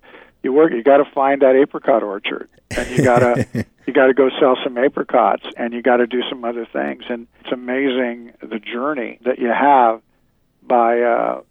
you 0.44 0.54
work 0.54 0.72
you 0.72 0.84
got 0.84 0.98
to 0.98 1.06
find 1.14 1.42
that 1.42 1.56
apricot 1.56 2.04
orchard 2.04 2.50
and 2.72 2.90
you 2.90 3.04
got 3.04 3.20
to 3.20 3.66
you 3.88 3.94
got 3.94 4.08
to 4.08 4.14
go 4.14 4.30
sell 4.40 4.58
some 4.64 4.78
apricots 4.78 5.44
and 5.58 5.74
you 5.74 5.82
got 5.82 5.98
to 5.98 6.08
do 6.08 6.22
some 6.30 6.46
other 6.46 6.66
things. 6.66 7.04
And 7.10 7.28
it's 7.40 7.52
amazing 7.52 8.34
the 8.42 8.60
journey 8.60 9.20
that 9.26 9.40
you 9.40 9.48
have 9.48 10.02
by 10.62 11.02
uh 11.02 11.42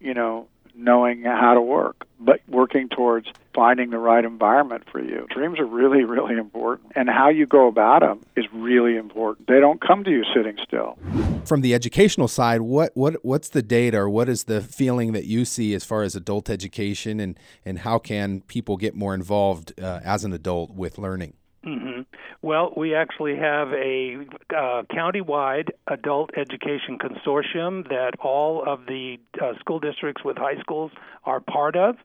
you 0.00 0.14
know 0.14 0.48
knowing 0.76 1.22
how 1.22 1.54
to 1.54 1.60
work 1.60 2.06
but 2.20 2.40
working 2.48 2.88
towards 2.88 3.28
finding 3.54 3.90
the 3.90 3.98
right 3.98 4.24
environment 4.24 4.84
for 4.90 5.00
you. 5.00 5.26
Dreams 5.30 5.58
are 5.58 5.66
really 5.66 6.04
really 6.04 6.36
important 6.36 6.92
and 6.96 7.08
how 7.08 7.28
you 7.28 7.46
go 7.46 7.68
about 7.68 8.00
them 8.00 8.20
is 8.36 8.46
really 8.52 8.96
important. 8.96 9.46
They 9.46 9.60
don't 9.60 9.80
come 9.80 10.04
to 10.04 10.10
you 10.10 10.24
sitting 10.34 10.56
still. 10.66 10.98
From 11.44 11.60
the 11.60 11.74
educational 11.74 12.28
side, 12.28 12.62
what 12.62 12.92
what 12.94 13.24
what's 13.24 13.48
the 13.48 13.62
data 13.62 13.98
or 13.98 14.10
what 14.10 14.28
is 14.28 14.44
the 14.44 14.60
feeling 14.60 15.12
that 15.12 15.26
you 15.26 15.44
see 15.44 15.74
as 15.74 15.84
far 15.84 16.02
as 16.02 16.16
adult 16.16 16.48
education 16.48 17.20
and 17.20 17.38
and 17.64 17.80
how 17.80 17.98
can 17.98 18.40
people 18.42 18.76
get 18.76 18.94
more 18.94 19.14
involved 19.14 19.78
uh, 19.80 20.00
as 20.04 20.24
an 20.24 20.32
adult 20.32 20.70
with 20.70 20.98
learning? 20.98 21.34
Mm-hmm. 21.66 22.02
Well, 22.42 22.74
we 22.76 22.94
actually 22.94 23.36
have 23.36 23.68
a 23.72 24.26
uh, 24.54 24.82
county-wide 24.92 25.72
adult 25.86 26.30
education 26.36 26.98
consortium 26.98 27.88
that 27.88 28.12
all 28.22 28.62
of 28.66 28.86
the 28.86 29.16
uh, 29.40 29.54
school 29.60 29.80
districts 29.80 30.22
with 30.24 30.36
high 30.36 30.60
schools 30.60 30.92
are 31.24 31.40
part 31.40 31.74
of, 31.74 31.96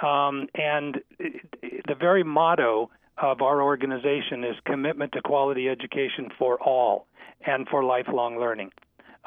um, 0.00 0.46
and 0.54 1.00
the 1.18 1.94
very 1.98 2.22
motto 2.22 2.90
of 3.18 3.42
our 3.42 3.62
organization 3.62 4.44
is 4.44 4.54
commitment 4.64 5.12
to 5.12 5.20
quality 5.22 5.68
education 5.68 6.28
for 6.38 6.60
all 6.62 7.06
and 7.44 7.68
for 7.68 7.82
lifelong 7.82 8.38
learning. 8.38 8.70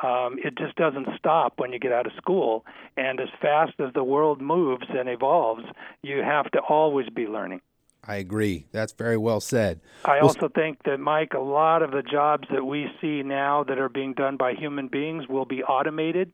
Um, 0.01 0.37
it 0.43 0.57
just 0.57 0.75
doesn't 0.75 1.07
stop 1.17 1.53
when 1.57 1.71
you 1.71 1.79
get 1.79 1.91
out 1.91 2.07
of 2.07 2.13
school. 2.17 2.65
And 2.97 3.19
as 3.19 3.29
fast 3.41 3.73
as 3.79 3.93
the 3.93 4.03
world 4.03 4.41
moves 4.41 4.87
and 4.89 5.07
evolves, 5.07 5.63
you 6.01 6.23
have 6.23 6.49
to 6.51 6.59
always 6.59 7.09
be 7.09 7.27
learning. 7.27 7.61
I 8.05 8.15
agree. 8.15 8.65
That's 8.71 8.93
very 8.93 9.17
well 9.17 9.39
said. 9.39 9.79
I 10.03 10.17
well, 10.17 10.27
also 10.27 10.49
think 10.49 10.83
that, 10.83 10.99
Mike, 10.99 11.33
a 11.33 11.39
lot 11.39 11.81
of 11.81 11.91
the 11.91 12.03
jobs 12.03 12.47
that 12.51 12.65
we 12.65 12.87
see 12.99 13.23
now 13.23 13.63
that 13.63 13.79
are 13.79 13.89
being 13.89 14.13
done 14.13 14.35
by 14.35 14.53
human 14.53 14.89
beings 14.89 15.27
will 15.29 15.45
be 15.45 15.63
automated, 15.63 16.31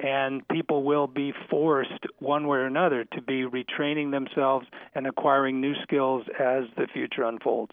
and 0.00 0.46
people 0.48 0.82
will 0.82 1.06
be 1.06 1.32
forced, 1.48 2.06
one 2.18 2.48
way 2.48 2.58
or 2.58 2.66
another, 2.66 3.04
to 3.12 3.22
be 3.22 3.44
retraining 3.44 4.10
themselves 4.10 4.66
and 4.96 5.06
acquiring 5.06 5.60
new 5.60 5.74
skills 5.82 6.24
as 6.40 6.64
the 6.76 6.88
future 6.92 7.22
unfolds. 7.22 7.72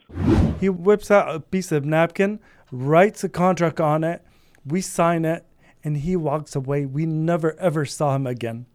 He 0.59 0.69
whips 0.69 1.09
out 1.09 1.33
a 1.33 1.39
piece 1.39 1.71
of 1.71 1.85
napkin 1.85 2.39
writes 2.71 3.23
a 3.23 3.29
contract 3.29 3.81
on 3.81 4.03
it, 4.03 4.23
we 4.65 4.81
sign 4.81 5.25
it, 5.25 5.45
and 5.83 5.97
he 5.97 6.15
walks 6.15 6.55
away. 6.55 6.85
We 6.85 7.05
never 7.05 7.57
ever 7.59 7.85
saw 7.85 8.15
him 8.15 8.27
again. 8.27 8.65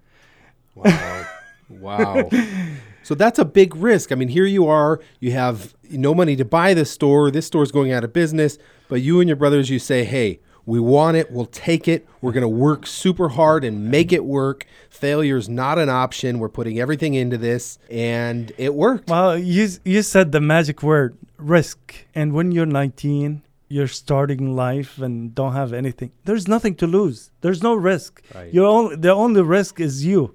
Wow. 0.75 1.27
wow. 1.69 2.31
So 3.05 3.15
that's 3.15 3.39
a 3.39 3.45
big 3.45 3.77
risk. 3.77 4.11
I 4.11 4.15
mean, 4.15 4.29
here 4.29 4.47
you 4.47 4.67
are, 4.67 4.99
you 5.21 5.33
have 5.33 5.75
no 5.91 6.15
money 6.15 6.37
to 6.37 6.45
buy 6.45 6.75
this 6.75 6.91
store, 6.91 7.31
this 7.31 7.47
store's 7.47 7.71
going 7.71 7.93
out 7.93 8.03
of 8.03 8.13
business, 8.13 8.59
but 8.89 9.03
you 9.03 9.21
and 9.21 9.29
your 9.29 9.37
brothers, 9.37 9.69
you 9.69 9.79
say, 9.79 10.05
hey, 10.05 10.41
we 10.67 10.81
want 10.81 11.19
it, 11.19 11.31
we'll 11.31 11.45
take 11.45 11.87
it, 11.87 12.09
we're 12.23 12.33
going 12.33 12.43
to 12.43 12.49
work 12.49 12.87
super 12.87 13.29
hard 13.29 13.63
and 13.63 13.91
make 13.91 14.13
it 14.13 14.25
work. 14.25 14.65
Failure's 14.89 15.49
not 15.49 15.79
an 15.79 15.91
option. 15.91 16.39
We're 16.39 16.49
putting 16.49 16.79
everything 16.81 17.13
into 17.13 17.37
this, 17.37 17.79
and 17.91 18.51
it 18.57 18.75
worked. 18.75 19.11
Well, 19.11 19.37
you, 19.37 19.69
you 19.85 20.01
said 20.01 20.33
the 20.33 20.41
magic 20.41 20.83
word 20.83 21.19
risk. 21.37 22.07
And 22.15 22.33
when 22.33 22.53
you're 22.53 22.65
19, 22.65 23.43
you're 23.69 23.89
starting 23.89 24.55
life 24.55 24.99
and 24.99 25.35
don't 25.35 25.55
have 25.55 25.73
anything. 25.73 26.13
There's 26.25 26.47
nothing 26.47 26.75
to 26.77 26.87
lose. 26.87 27.31
There's 27.41 27.63
no 27.63 27.75
risk. 27.75 28.23
Right. 28.35 28.53
Your 28.53 28.67
only 28.67 28.97
the 28.97 29.13
only 29.13 29.43
risk 29.43 29.81
is 29.81 30.05
you. 30.05 30.35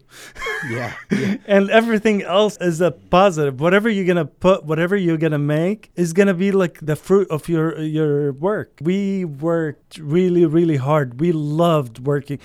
yeah, 0.70 0.94
yeah. 1.12 1.36
and 1.48 1.70
everything 1.70 2.24
else 2.24 2.58
is 2.60 2.82
a 2.82 2.92
positive. 2.92 3.60
Whatever 3.60 3.90
you're 3.90 4.06
gonna 4.06 4.26
put, 4.26 4.66
whatever 4.66 4.96
you're 4.96 5.18
gonna 5.18 5.40
make, 5.40 5.92
is 5.96 6.14
gonna 6.14 6.34
be 6.34 6.52
like 6.52 6.80
the 6.82 6.96
fruit 6.96 7.30
of 7.30 7.48
your 7.48 7.80
your 7.80 8.34
work. 8.34 8.80
We 8.82 9.26
worked 9.26 9.98
really, 10.00 10.46
really 10.46 10.78
hard. 10.78 11.20
We 11.20 11.32
loved 11.32 12.06
working. 12.06 12.40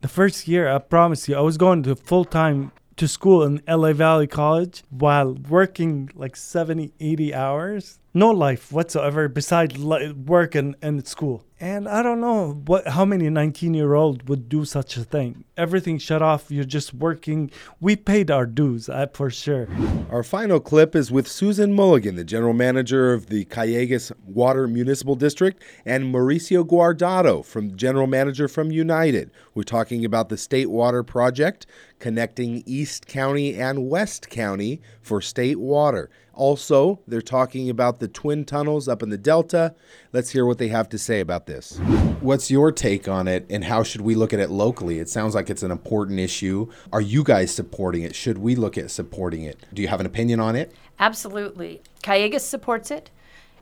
The 0.00 0.08
first 0.08 0.46
year, 0.46 0.68
I 0.68 0.78
promise 0.78 1.28
you, 1.28 1.36
I 1.36 1.40
was 1.40 1.56
going 1.56 1.82
to 1.84 1.96
full 1.96 2.26
time 2.26 2.72
to 2.96 3.08
school 3.08 3.42
in 3.42 3.62
LA 3.66 3.92
Valley 3.92 4.26
College 4.26 4.84
while 4.90 5.34
working 5.48 6.10
like 6.14 6.36
70, 6.36 6.92
80 7.00 7.34
hours 7.34 7.98
no 8.14 8.30
life 8.30 8.70
whatsoever 8.70 9.28
besides 9.28 9.76
li- 9.76 10.12
work 10.12 10.54
and, 10.54 10.76
and 10.80 11.06
school. 11.06 11.44
And 11.60 11.88
I 11.88 12.02
don't 12.02 12.20
know 12.20 12.62
what 12.66 12.86
how 12.88 13.04
many 13.04 13.28
19 13.30 13.74
year 13.74 13.94
old 13.94 14.28
would 14.28 14.48
do 14.48 14.64
such 14.64 14.96
a 14.96 15.04
thing. 15.04 15.44
Everything 15.56 15.98
shut 15.98 16.20
off. 16.20 16.50
You're 16.50 16.64
just 16.64 16.92
working. 16.92 17.50
We 17.80 17.96
paid 17.96 18.30
our 18.30 18.44
dues, 18.44 18.88
uh, 18.88 19.06
for 19.12 19.30
sure. 19.30 19.68
Our 20.10 20.22
final 20.22 20.60
clip 20.60 20.94
is 20.94 21.10
with 21.10 21.26
Susan 21.26 21.72
Mulligan, 21.72 22.16
the 22.16 22.24
general 22.24 22.54
manager 22.54 23.12
of 23.12 23.26
the 23.26 23.44
Calleguas 23.46 24.12
Water 24.24 24.68
Municipal 24.68 25.14
District, 25.14 25.62
and 25.86 26.12
Mauricio 26.12 26.66
Guardado, 26.66 27.44
from 27.44 27.76
general 27.76 28.06
manager 28.06 28.46
from 28.46 28.70
United. 28.70 29.30
We're 29.54 29.62
talking 29.62 30.04
about 30.04 30.28
the 30.28 30.36
State 30.36 30.70
Water 30.70 31.02
Project 31.02 31.66
connecting 32.04 32.62
East 32.66 33.06
County 33.06 33.58
and 33.58 33.88
West 33.88 34.28
County 34.28 34.78
for 35.00 35.22
state 35.22 35.58
water. 35.58 36.10
Also, 36.34 37.00
they're 37.08 37.22
talking 37.22 37.70
about 37.70 37.98
the 37.98 38.08
twin 38.08 38.44
tunnels 38.44 38.88
up 38.88 39.02
in 39.02 39.08
the 39.08 39.16
Delta. 39.16 39.74
Let's 40.12 40.28
hear 40.28 40.44
what 40.44 40.58
they 40.58 40.68
have 40.68 40.86
to 40.90 40.98
say 40.98 41.20
about 41.20 41.46
this. 41.46 41.78
What's 42.20 42.50
your 42.50 42.72
take 42.72 43.08
on 43.08 43.26
it, 43.26 43.46
and 43.48 43.64
how 43.64 43.82
should 43.82 44.02
we 44.02 44.14
look 44.14 44.34
at 44.34 44.38
it 44.38 44.50
locally? 44.50 44.98
It 44.98 45.08
sounds 45.08 45.34
like 45.34 45.48
it's 45.48 45.62
an 45.62 45.70
important 45.70 46.20
issue. 46.20 46.70
Are 46.92 47.00
you 47.00 47.24
guys 47.24 47.54
supporting 47.54 48.02
it? 48.02 48.14
Should 48.14 48.36
we 48.36 48.54
look 48.54 48.76
at 48.76 48.90
supporting 48.90 49.44
it? 49.44 49.58
Do 49.72 49.80
you 49.80 49.88
have 49.88 50.00
an 50.00 50.04
opinion 50.04 50.40
on 50.40 50.56
it? 50.56 50.74
Absolutely. 50.98 51.80
Calleguas 52.02 52.40
supports 52.40 52.90
it 52.90 53.10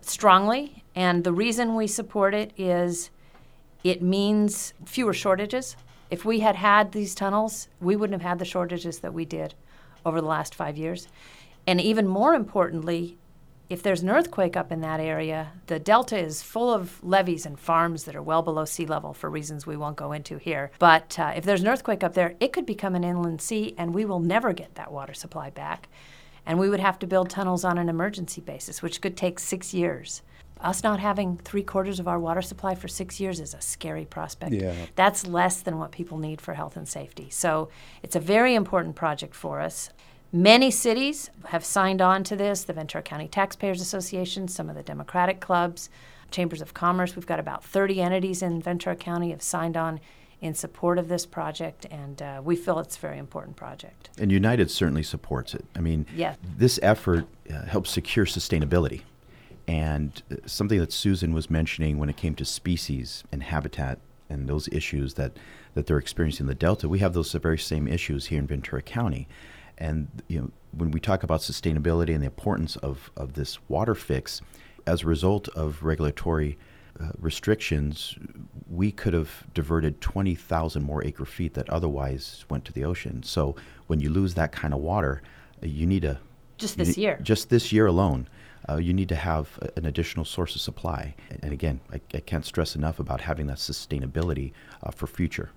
strongly, 0.01 0.83
and 0.97 1.23
the 1.23 1.33
reason 1.33 1.77
we 1.77 1.87
support 1.87 2.35
it 2.35 2.53
is 2.57 3.11
it 3.85 4.03
means 4.03 4.75
fewer 4.85 5.13
shortages. 5.13 5.77
If 6.13 6.27
we 6.27 6.41
had 6.41 6.57
had 6.57 6.93
these 6.93 7.15
tunnels, 7.15 7.69
we 7.81 7.97
wouldn't 7.97 8.21
have 8.21 8.29
had 8.29 8.39
the 8.39 8.45
shortages 8.45 8.99
that 8.99 9.15
we 9.15 9.25
did 9.25 9.55
over 10.05 10.21
the 10.21 10.27
last 10.27 10.55
five 10.55 10.77
years. 10.77 11.09
And 11.67 11.81
even 11.81 12.07
more 12.07 12.35
importantly, 12.35 13.17
if 13.71 13.83
there's 13.83 14.03
an 14.03 14.11
earthquake 14.11 14.55
up 14.55 14.71
in 14.71 14.83
that 14.83 15.01
area, 15.01 15.53
the 15.69 15.79
delta 15.79 16.19
is 16.19 16.43
full 16.43 16.71
of 16.71 17.03
levees 17.03 17.47
and 17.47 17.59
farms 17.59 18.05
that 18.05 18.15
are 18.15 18.23
well 18.23 18.43
below 18.43 18.67
sea 18.67 18.85
level 18.85 19.15
for 19.15 19.31
reasons 19.31 19.67
we 19.67 19.79
won't 19.79 19.97
go 19.97 20.13
into 20.13 20.37
here. 20.37 20.71
But 20.79 21.19
uh, 21.19 21.33
if 21.35 21.45
there's 21.45 21.63
an 21.63 21.69
earthquake 21.69 22.05
up 22.05 22.13
there, 22.13 22.35
it 22.41 22.53
could 22.53 22.67
become 22.67 22.95
an 22.95 23.05
inland 23.05 23.41
sea, 23.41 23.75
and 23.79 23.95
we 23.95 24.05
will 24.05 24.21
never 24.21 24.53
get 24.53 24.75
that 24.75 24.93
water 24.93 25.15
supply 25.15 25.49
back. 25.49 25.89
And 26.45 26.59
we 26.59 26.69
would 26.69 26.81
have 26.81 26.99
to 26.99 27.07
build 27.07 27.31
tunnels 27.31 27.65
on 27.65 27.79
an 27.79 27.89
emergency 27.89 28.43
basis, 28.43 28.83
which 28.83 29.01
could 29.01 29.17
take 29.17 29.39
six 29.39 29.73
years. 29.73 30.21
Us 30.63 30.85
not 30.85 31.01
having 31.01 31.37
three 31.39 31.63
quarters 31.63 31.99
of 31.99 32.07
our 32.07 32.19
water 32.19 32.41
supply 32.41 32.75
for 32.75 32.87
six 32.87 33.19
years 33.19 33.41
is 33.41 33.53
a 33.53 33.61
scary 33.61 34.05
prospect. 34.05 34.53
Yeah. 34.53 34.75
That's 34.95 35.27
less 35.27 35.61
than 35.61 35.79
what 35.79 35.91
people 35.91 36.19
need 36.19 36.41
for 36.41 36.55
health 36.55 36.77
and 36.77 36.89
safety. 36.89 37.29
So 37.31 37.69
it's 38.03 38.15
a 38.15 38.21
very 38.21 38.55
important 38.55 38.95
project 38.95 39.35
for 39.35 39.61
us. 39.61 39.91
Many 40.33 40.71
cities 40.71 41.31
have 41.47 41.65
signed 41.65 42.01
on 42.01 42.25
to 42.25 42.37
this 42.37 42.65
the 42.65 42.73
Ventura 42.73 43.03
County 43.03 43.29
Taxpayers 43.29 43.83
Association, 43.83 44.49
some 44.49 44.71
of 44.71 44.77
the 44.77 44.83
Democratic 44.83 45.41
clubs, 45.41 45.91
chambers 46.31 46.63
of 46.63 46.73
commerce. 46.73 47.17
We've 47.17 47.27
got 47.27 47.41
about 47.41 47.65
30 47.65 48.01
entities 48.01 48.41
in 48.41 48.63
Ventura 48.63 48.97
County 48.97 49.31
have 49.31 49.43
signed 49.43 49.77
on 49.77 50.01
in 50.41 50.55
support 50.55 50.99
of 50.99 51.09
this 51.09 51.25
project, 51.25 51.87
and 51.91 52.21
uh, 52.21 52.41
we 52.43 52.57
feel 52.57 52.79
it's 52.81 52.97
a 52.97 53.01
very 53.01 53.19
important 53.19 53.57
project. 53.57 54.11
And 54.19 54.33
United 54.33 54.71
certainly 54.71 55.05
supports 55.05 55.55
it. 55.55 55.65
I 55.77 55.81
mean, 55.81 56.05
yeah. 56.17 56.35
this 56.57 56.81
effort 56.83 57.27
uh, 57.49 57.65
helps 57.67 57.91
secure 57.91 58.27
sustainability. 58.27 59.03
And 59.69 60.23
uh, 60.31 60.37
something 60.47 60.79
that 60.79 60.93
Susan 60.93 61.33
was 61.33 61.51
mentioning 61.51 61.99
when 61.99 62.09
it 62.09 62.17
came 62.17 62.35
to 62.37 62.45
species 62.45 63.25
and 63.31 63.43
habitat 63.43 63.99
and 64.29 64.49
those 64.49 64.69
issues 64.69 65.15
that, 65.15 65.33
that 65.75 65.87
they're 65.87 65.99
experiencing 65.99 66.45
in 66.45 66.49
the 66.49 66.55
Delta, 66.55 66.89
we 66.89 66.99
have 67.01 67.13
those 67.13 67.33
very 67.33 67.59
same 67.59 67.87
issues 67.87 68.27
here 68.27 68.39
in 68.39 68.47
Ventura 68.47 68.83
County. 68.83 69.29
And 69.79 70.09
you 70.29 70.41
know, 70.41 70.51
when 70.73 70.91
we 70.91 71.01
talk 71.01 71.23
about 71.23 71.41
sustainability 71.41 72.15
and 72.15 72.23
the 72.23 72.27
importance 72.27 72.77
of, 72.77 73.11
of 73.17 73.35
this 73.35 73.59
water 73.69 73.95
fix, 73.95 74.41
as 74.87 75.03
a 75.03 75.07
result 75.07 75.49
of 75.51 75.83
regulatory 75.83 76.59
uh, 77.01 77.11
restrictions, 77.19 78.17
we 78.69 78.91
could 78.91 79.15
have 79.15 79.47
diverted 79.55 80.01
20,000 80.01 80.83
more 80.83 81.05
acre 81.05 81.25
feet 81.25 81.55
that 81.55 81.69
otherwise 81.71 82.45
went 82.49 82.65
to 82.65 82.73
the 82.73 82.85
ocean. 82.85 83.23
So 83.23 83.57
when 83.87 84.01
you 84.01 84.11
lose 84.11 84.35
that 84.35 84.53
kind 84.53 84.75
of 84.75 84.81
water, 84.81 85.23
you 85.63 85.87
need 85.87 86.05
a 86.05 86.21
just 86.59 86.77
this 86.77 86.97
year. 86.97 87.19
Just 87.23 87.49
this 87.51 87.73
year 87.73 87.87
alone, 87.87 88.29
uh, 88.69 88.77
you 88.77 88.93
need 88.93 89.09
to 89.09 89.17
have 89.17 89.59
an 89.77 89.87
additional 89.87 90.25
source 90.25 90.55
of 90.55 90.61
supply. 90.61 91.15
And 91.43 91.53
again, 91.53 91.81
I, 91.93 92.01
I, 92.15 92.21
can't 92.21 92.47
stress 92.47 92.77
enough 92.77 92.99
about 92.99 93.23
having 93.23 93.47
that 93.49 93.59
sustainability 93.59 94.53
uh, 94.83 94.91
for 94.91 95.07
future. 95.07 95.51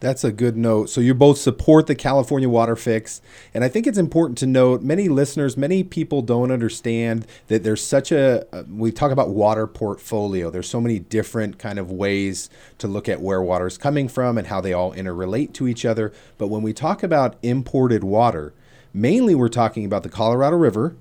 That's 0.00 0.22
a 0.22 0.30
good 0.30 0.56
note. 0.56 0.90
So 0.90 1.00
you 1.00 1.12
both 1.12 1.38
support 1.38 1.88
the 1.88 1.96
California 1.96 2.48
water 2.48 2.76
fix. 2.76 3.20
And 3.52 3.64
I 3.64 3.68
think 3.68 3.86
it's 3.86 3.98
important 3.98 4.38
to 4.38 4.46
note 4.46 4.80
many 4.80 5.08
listeners, 5.08 5.56
many 5.56 5.82
people 5.82 6.22
don't 6.22 6.52
understand 6.52 7.26
that 7.48 7.64
there's 7.64 7.82
such 7.82 8.12
a, 8.12 8.46
uh, 8.54 8.62
we 8.70 8.92
talk 8.92 9.10
about 9.10 9.30
water 9.30 9.66
portfolio. 9.66 10.50
There's 10.50 10.68
so 10.68 10.80
many 10.80 11.00
different 11.00 11.58
kind 11.58 11.80
of 11.80 11.90
ways 11.90 12.48
to 12.78 12.86
look 12.86 13.08
at 13.08 13.20
where 13.20 13.42
water 13.42 13.66
is 13.66 13.76
coming 13.76 14.06
from 14.06 14.38
and 14.38 14.46
how 14.46 14.60
they 14.60 14.72
all 14.72 14.92
interrelate 14.92 15.52
to 15.54 15.66
each 15.66 15.84
other. 15.84 16.12
But 16.36 16.46
when 16.46 16.62
we 16.62 16.72
talk 16.72 17.02
about 17.02 17.36
imported 17.42 18.04
water, 18.04 18.54
mainly 18.94 19.34
we're 19.34 19.48
talking 19.48 19.84
about 19.84 20.04
the 20.04 20.08
Colorado 20.08 20.56
River 20.56 20.96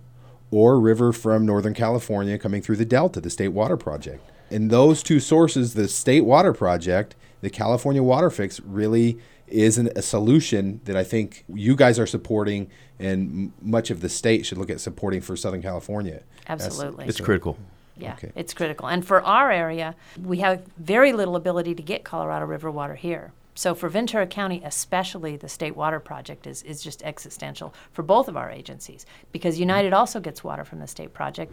or 0.52 0.80
river 0.80 1.12
from 1.12 1.46
Northern 1.46 1.74
California 1.74 2.38
coming 2.38 2.62
through 2.62 2.78
the 2.78 2.86
Delta, 2.86 3.20
the 3.20 3.30
State 3.30 3.50
Water 3.50 3.78
Project. 3.78 4.30
And 4.50 4.70
those 4.70 5.04
two 5.04 5.20
sources, 5.20 5.74
the 5.74 5.88
State 5.88 6.22
Water 6.22 6.54
Project 6.54 7.16
the 7.42 7.50
California 7.50 8.02
Water 8.02 8.30
Fix 8.30 8.60
really 8.62 9.18
is 9.48 9.78
an, 9.78 9.90
a 9.96 10.02
solution 10.02 10.82
that 10.86 10.98
I 10.98 11.04
think 11.04 11.46
you 11.48 11.76
guys 11.76 12.00
are 12.00 12.08
supporting, 12.08 12.70
and 13.00 13.30
m- 13.30 13.54
much 13.62 13.90
of 13.90 14.02
the 14.02 14.10
state 14.10 14.46
should 14.46 14.58
look 14.58 14.70
at 14.70 14.82
supporting 14.82 15.22
for 15.22 15.36
Southern 15.36 15.62
California. 15.62 16.24
Absolutely, 16.48 17.06
it's 17.06 17.22
critical. 17.22 17.58
Yeah, 17.96 18.14
okay. 18.14 18.32
it's 18.36 18.54
critical. 18.54 18.88
And 18.88 19.06
for 19.06 19.22
our 19.24 19.52
area, 19.52 19.96
we 20.22 20.40
have 20.40 20.64
very 20.78 21.14
little 21.14 21.36
ability 21.36 21.74
to 21.76 21.82
get 21.82 22.04
Colorado 22.04 22.46
River 22.46 22.70
water 22.70 22.96
here. 22.96 23.32
So 23.58 23.74
for 23.74 23.90
Ventura 23.90 24.28
County, 24.28 24.62
especially, 24.64 25.36
the 25.36 25.50
State 25.50 25.76
Water 25.76 26.00
Project 26.00 26.46
is, 26.46 26.62
is 26.62 26.84
just 26.84 27.02
existential 27.02 27.74
for 27.92 28.04
both 28.04 28.28
of 28.28 28.38
our 28.38 28.52
agencies 28.52 29.04
because 29.32 29.56
mm-hmm. 29.56 29.62
United 29.62 29.94
also 29.94 30.20
gets 30.20 30.44
water 30.44 30.64
from 30.64 30.80
the 30.80 30.86
state 30.86 31.12
project. 31.12 31.52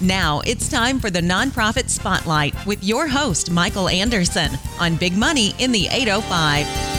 Now 0.00 0.40
it's 0.46 0.68
time 0.68 1.00
for 1.00 1.10
the 1.10 1.20
Nonprofit 1.20 1.90
Spotlight 1.90 2.54
with 2.64 2.84
your 2.84 3.08
host, 3.08 3.50
Michael 3.50 3.88
Anderson, 3.88 4.52
on 4.78 4.94
Big 4.94 5.16
Money 5.16 5.52
in 5.58 5.72
the 5.72 5.88
805. 5.90 6.95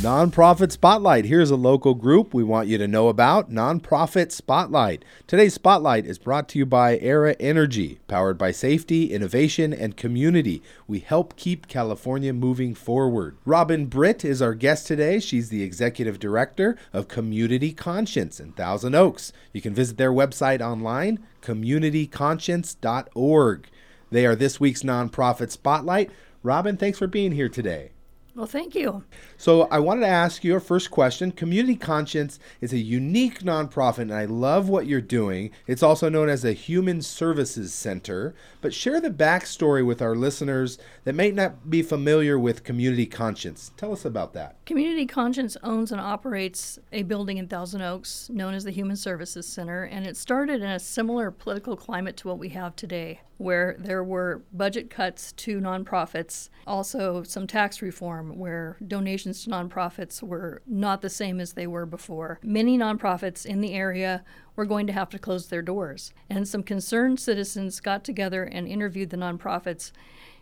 Nonprofit 0.00 0.72
Spotlight. 0.72 1.26
Here's 1.26 1.50
a 1.50 1.56
local 1.56 1.92
group 1.92 2.32
we 2.32 2.42
want 2.42 2.68
you 2.68 2.78
to 2.78 2.88
know 2.88 3.08
about 3.08 3.50
Nonprofit 3.50 4.32
Spotlight. 4.32 5.04
Today's 5.26 5.52
Spotlight 5.52 6.06
is 6.06 6.18
brought 6.18 6.48
to 6.48 6.58
you 6.58 6.64
by 6.64 6.96
Aera 7.00 7.36
Energy, 7.38 7.98
powered 8.08 8.38
by 8.38 8.50
safety, 8.50 9.12
innovation, 9.12 9.74
and 9.74 9.98
community. 9.98 10.62
We 10.86 11.00
help 11.00 11.36
keep 11.36 11.68
California 11.68 12.32
moving 12.32 12.74
forward. 12.74 13.36
Robin 13.44 13.84
Britt 13.84 14.24
is 14.24 14.40
our 14.40 14.54
guest 14.54 14.86
today. 14.86 15.20
She's 15.20 15.50
the 15.50 15.62
executive 15.62 16.18
director 16.18 16.78
of 16.94 17.08
Community 17.08 17.74
Conscience 17.74 18.40
in 18.40 18.52
Thousand 18.52 18.94
Oaks. 18.94 19.34
You 19.52 19.60
can 19.60 19.74
visit 19.74 19.98
their 19.98 20.12
website 20.12 20.62
online, 20.62 21.18
communityconscience.org. 21.42 23.68
They 24.10 24.24
are 24.24 24.34
this 24.34 24.58
week's 24.58 24.82
Nonprofit 24.82 25.50
Spotlight. 25.50 26.10
Robin, 26.42 26.78
thanks 26.78 26.98
for 26.98 27.06
being 27.06 27.32
here 27.32 27.50
today. 27.50 27.90
Well, 28.34 28.46
thank 28.46 28.74
you. 28.74 29.04
So, 29.40 29.62
I 29.70 29.78
wanted 29.78 30.02
to 30.02 30.08
ask 30.08 30.44
you 30.44 30.54
a 30.54 30.60
first 30.60 30.90
question. 30.90 31.32
Community 31.32 31.74
Conscience 31.74 32.38
is 32.60 32.74
a 32.74 32.78
unique 32.78 33.38
nonprofit, 33.38 34.00
and 34.00 34.12
I 34.12 34.26
love 34.26 34.68
what 34.68 34.84
you're 34.86 35.00
doing. 35.00 35.50
It's 35.66 35.82
also 35.82 36.10
known 36.10 36.28
as 36.28 36.44
a 36.44 36.52
Human 36.52 37.00
Services 37.00 37.72
Center. 37.72 38.34
But 38.60 38.74
share 38.74 39.00
the 39.00 39.08
backstory 39.08 39.82
with 39.82 40.02
our 40.02 40.14
listeners 40.14 40.76
that 41.04 41.14
may 41.14 41.30
not 41.30 41.70
be 41.70 41.80
familiar 41.80 42.38
with 42.38 42.64
Community 42.64 43.06
Conscience. 43.06 43.72
Tell 43.78 43.94
us 43.94 44.04
about 44.04 44.34
that. 44.34 44.56
Community 44.66 45.06
Conscience 45.06 45.56
owns 45.62 45.90
and 45.90 46.02
operates 46.02 46.78
a 46.92 47.04
building 47.04 47.38
in 47.38 47.48
Thousand 47.48 47.80
Oaks 47.80 48.28
known 48.28 48.52
as 48.52 48.64
the 48.64 48.70
Human 48.70 48.96
Services 48.96 49.46
Center, 49.46 49.84
and 49.84 50.06
it 50.06 50.18
started 50.18 50.60
in 50.60 50.68
a 50.68 50.78
similar 50.78 51.30
political 51.30 51.78
climate 51.78 52.18
to 52.18 52.28
what 52.28 52.38
we 52.38 52.50
have 52.50 52.76
today 52.76 53.22
where 53.40 53.74
there 53.78 54.04
were 54.04 54.42
budget 54.52 54.90
cuts 54.90 55.32
to 55.32 55.60
nonprofits, 55.60 56.50
also 56.66 57.22
some 57.22 57.46
tax 57.46 57.80
reform 57.80 58.36
where 58.38 58.76
donations 58.86 59.29
to 59.32 59.50
nonprofits 59.50 60.22
were 60.22 60.62
not 60.66 61.02
the 61.02 61.10
same 61.10 61.40
as 61.40 61.52
they 61.52 61.66
were 61.66 61.86
before. 61.86 62.38
Many 62.42 62.78
nonprofits 62.78 63.46
in 63.46 63.60
the 63.60 63.74
area 63.74 64.24
were 64.56 64.66
going 64.66 64.86
to 64.86 64.92
have 64.92 65.10
to 65.10 65.18
close 65.18 65.48
their 65.48 65.62
doors. 65.62 66.12
And 66.28 66.46
some 66.46 66.62
concerned 66.62 67.20
citizens 67.20 67.80
got 67.80 68.04
together 68.04 68.44
and 68.44 68.66
interviewed 68.66 69.10
the 69.10 69.16
nonprofits 69.16 69.92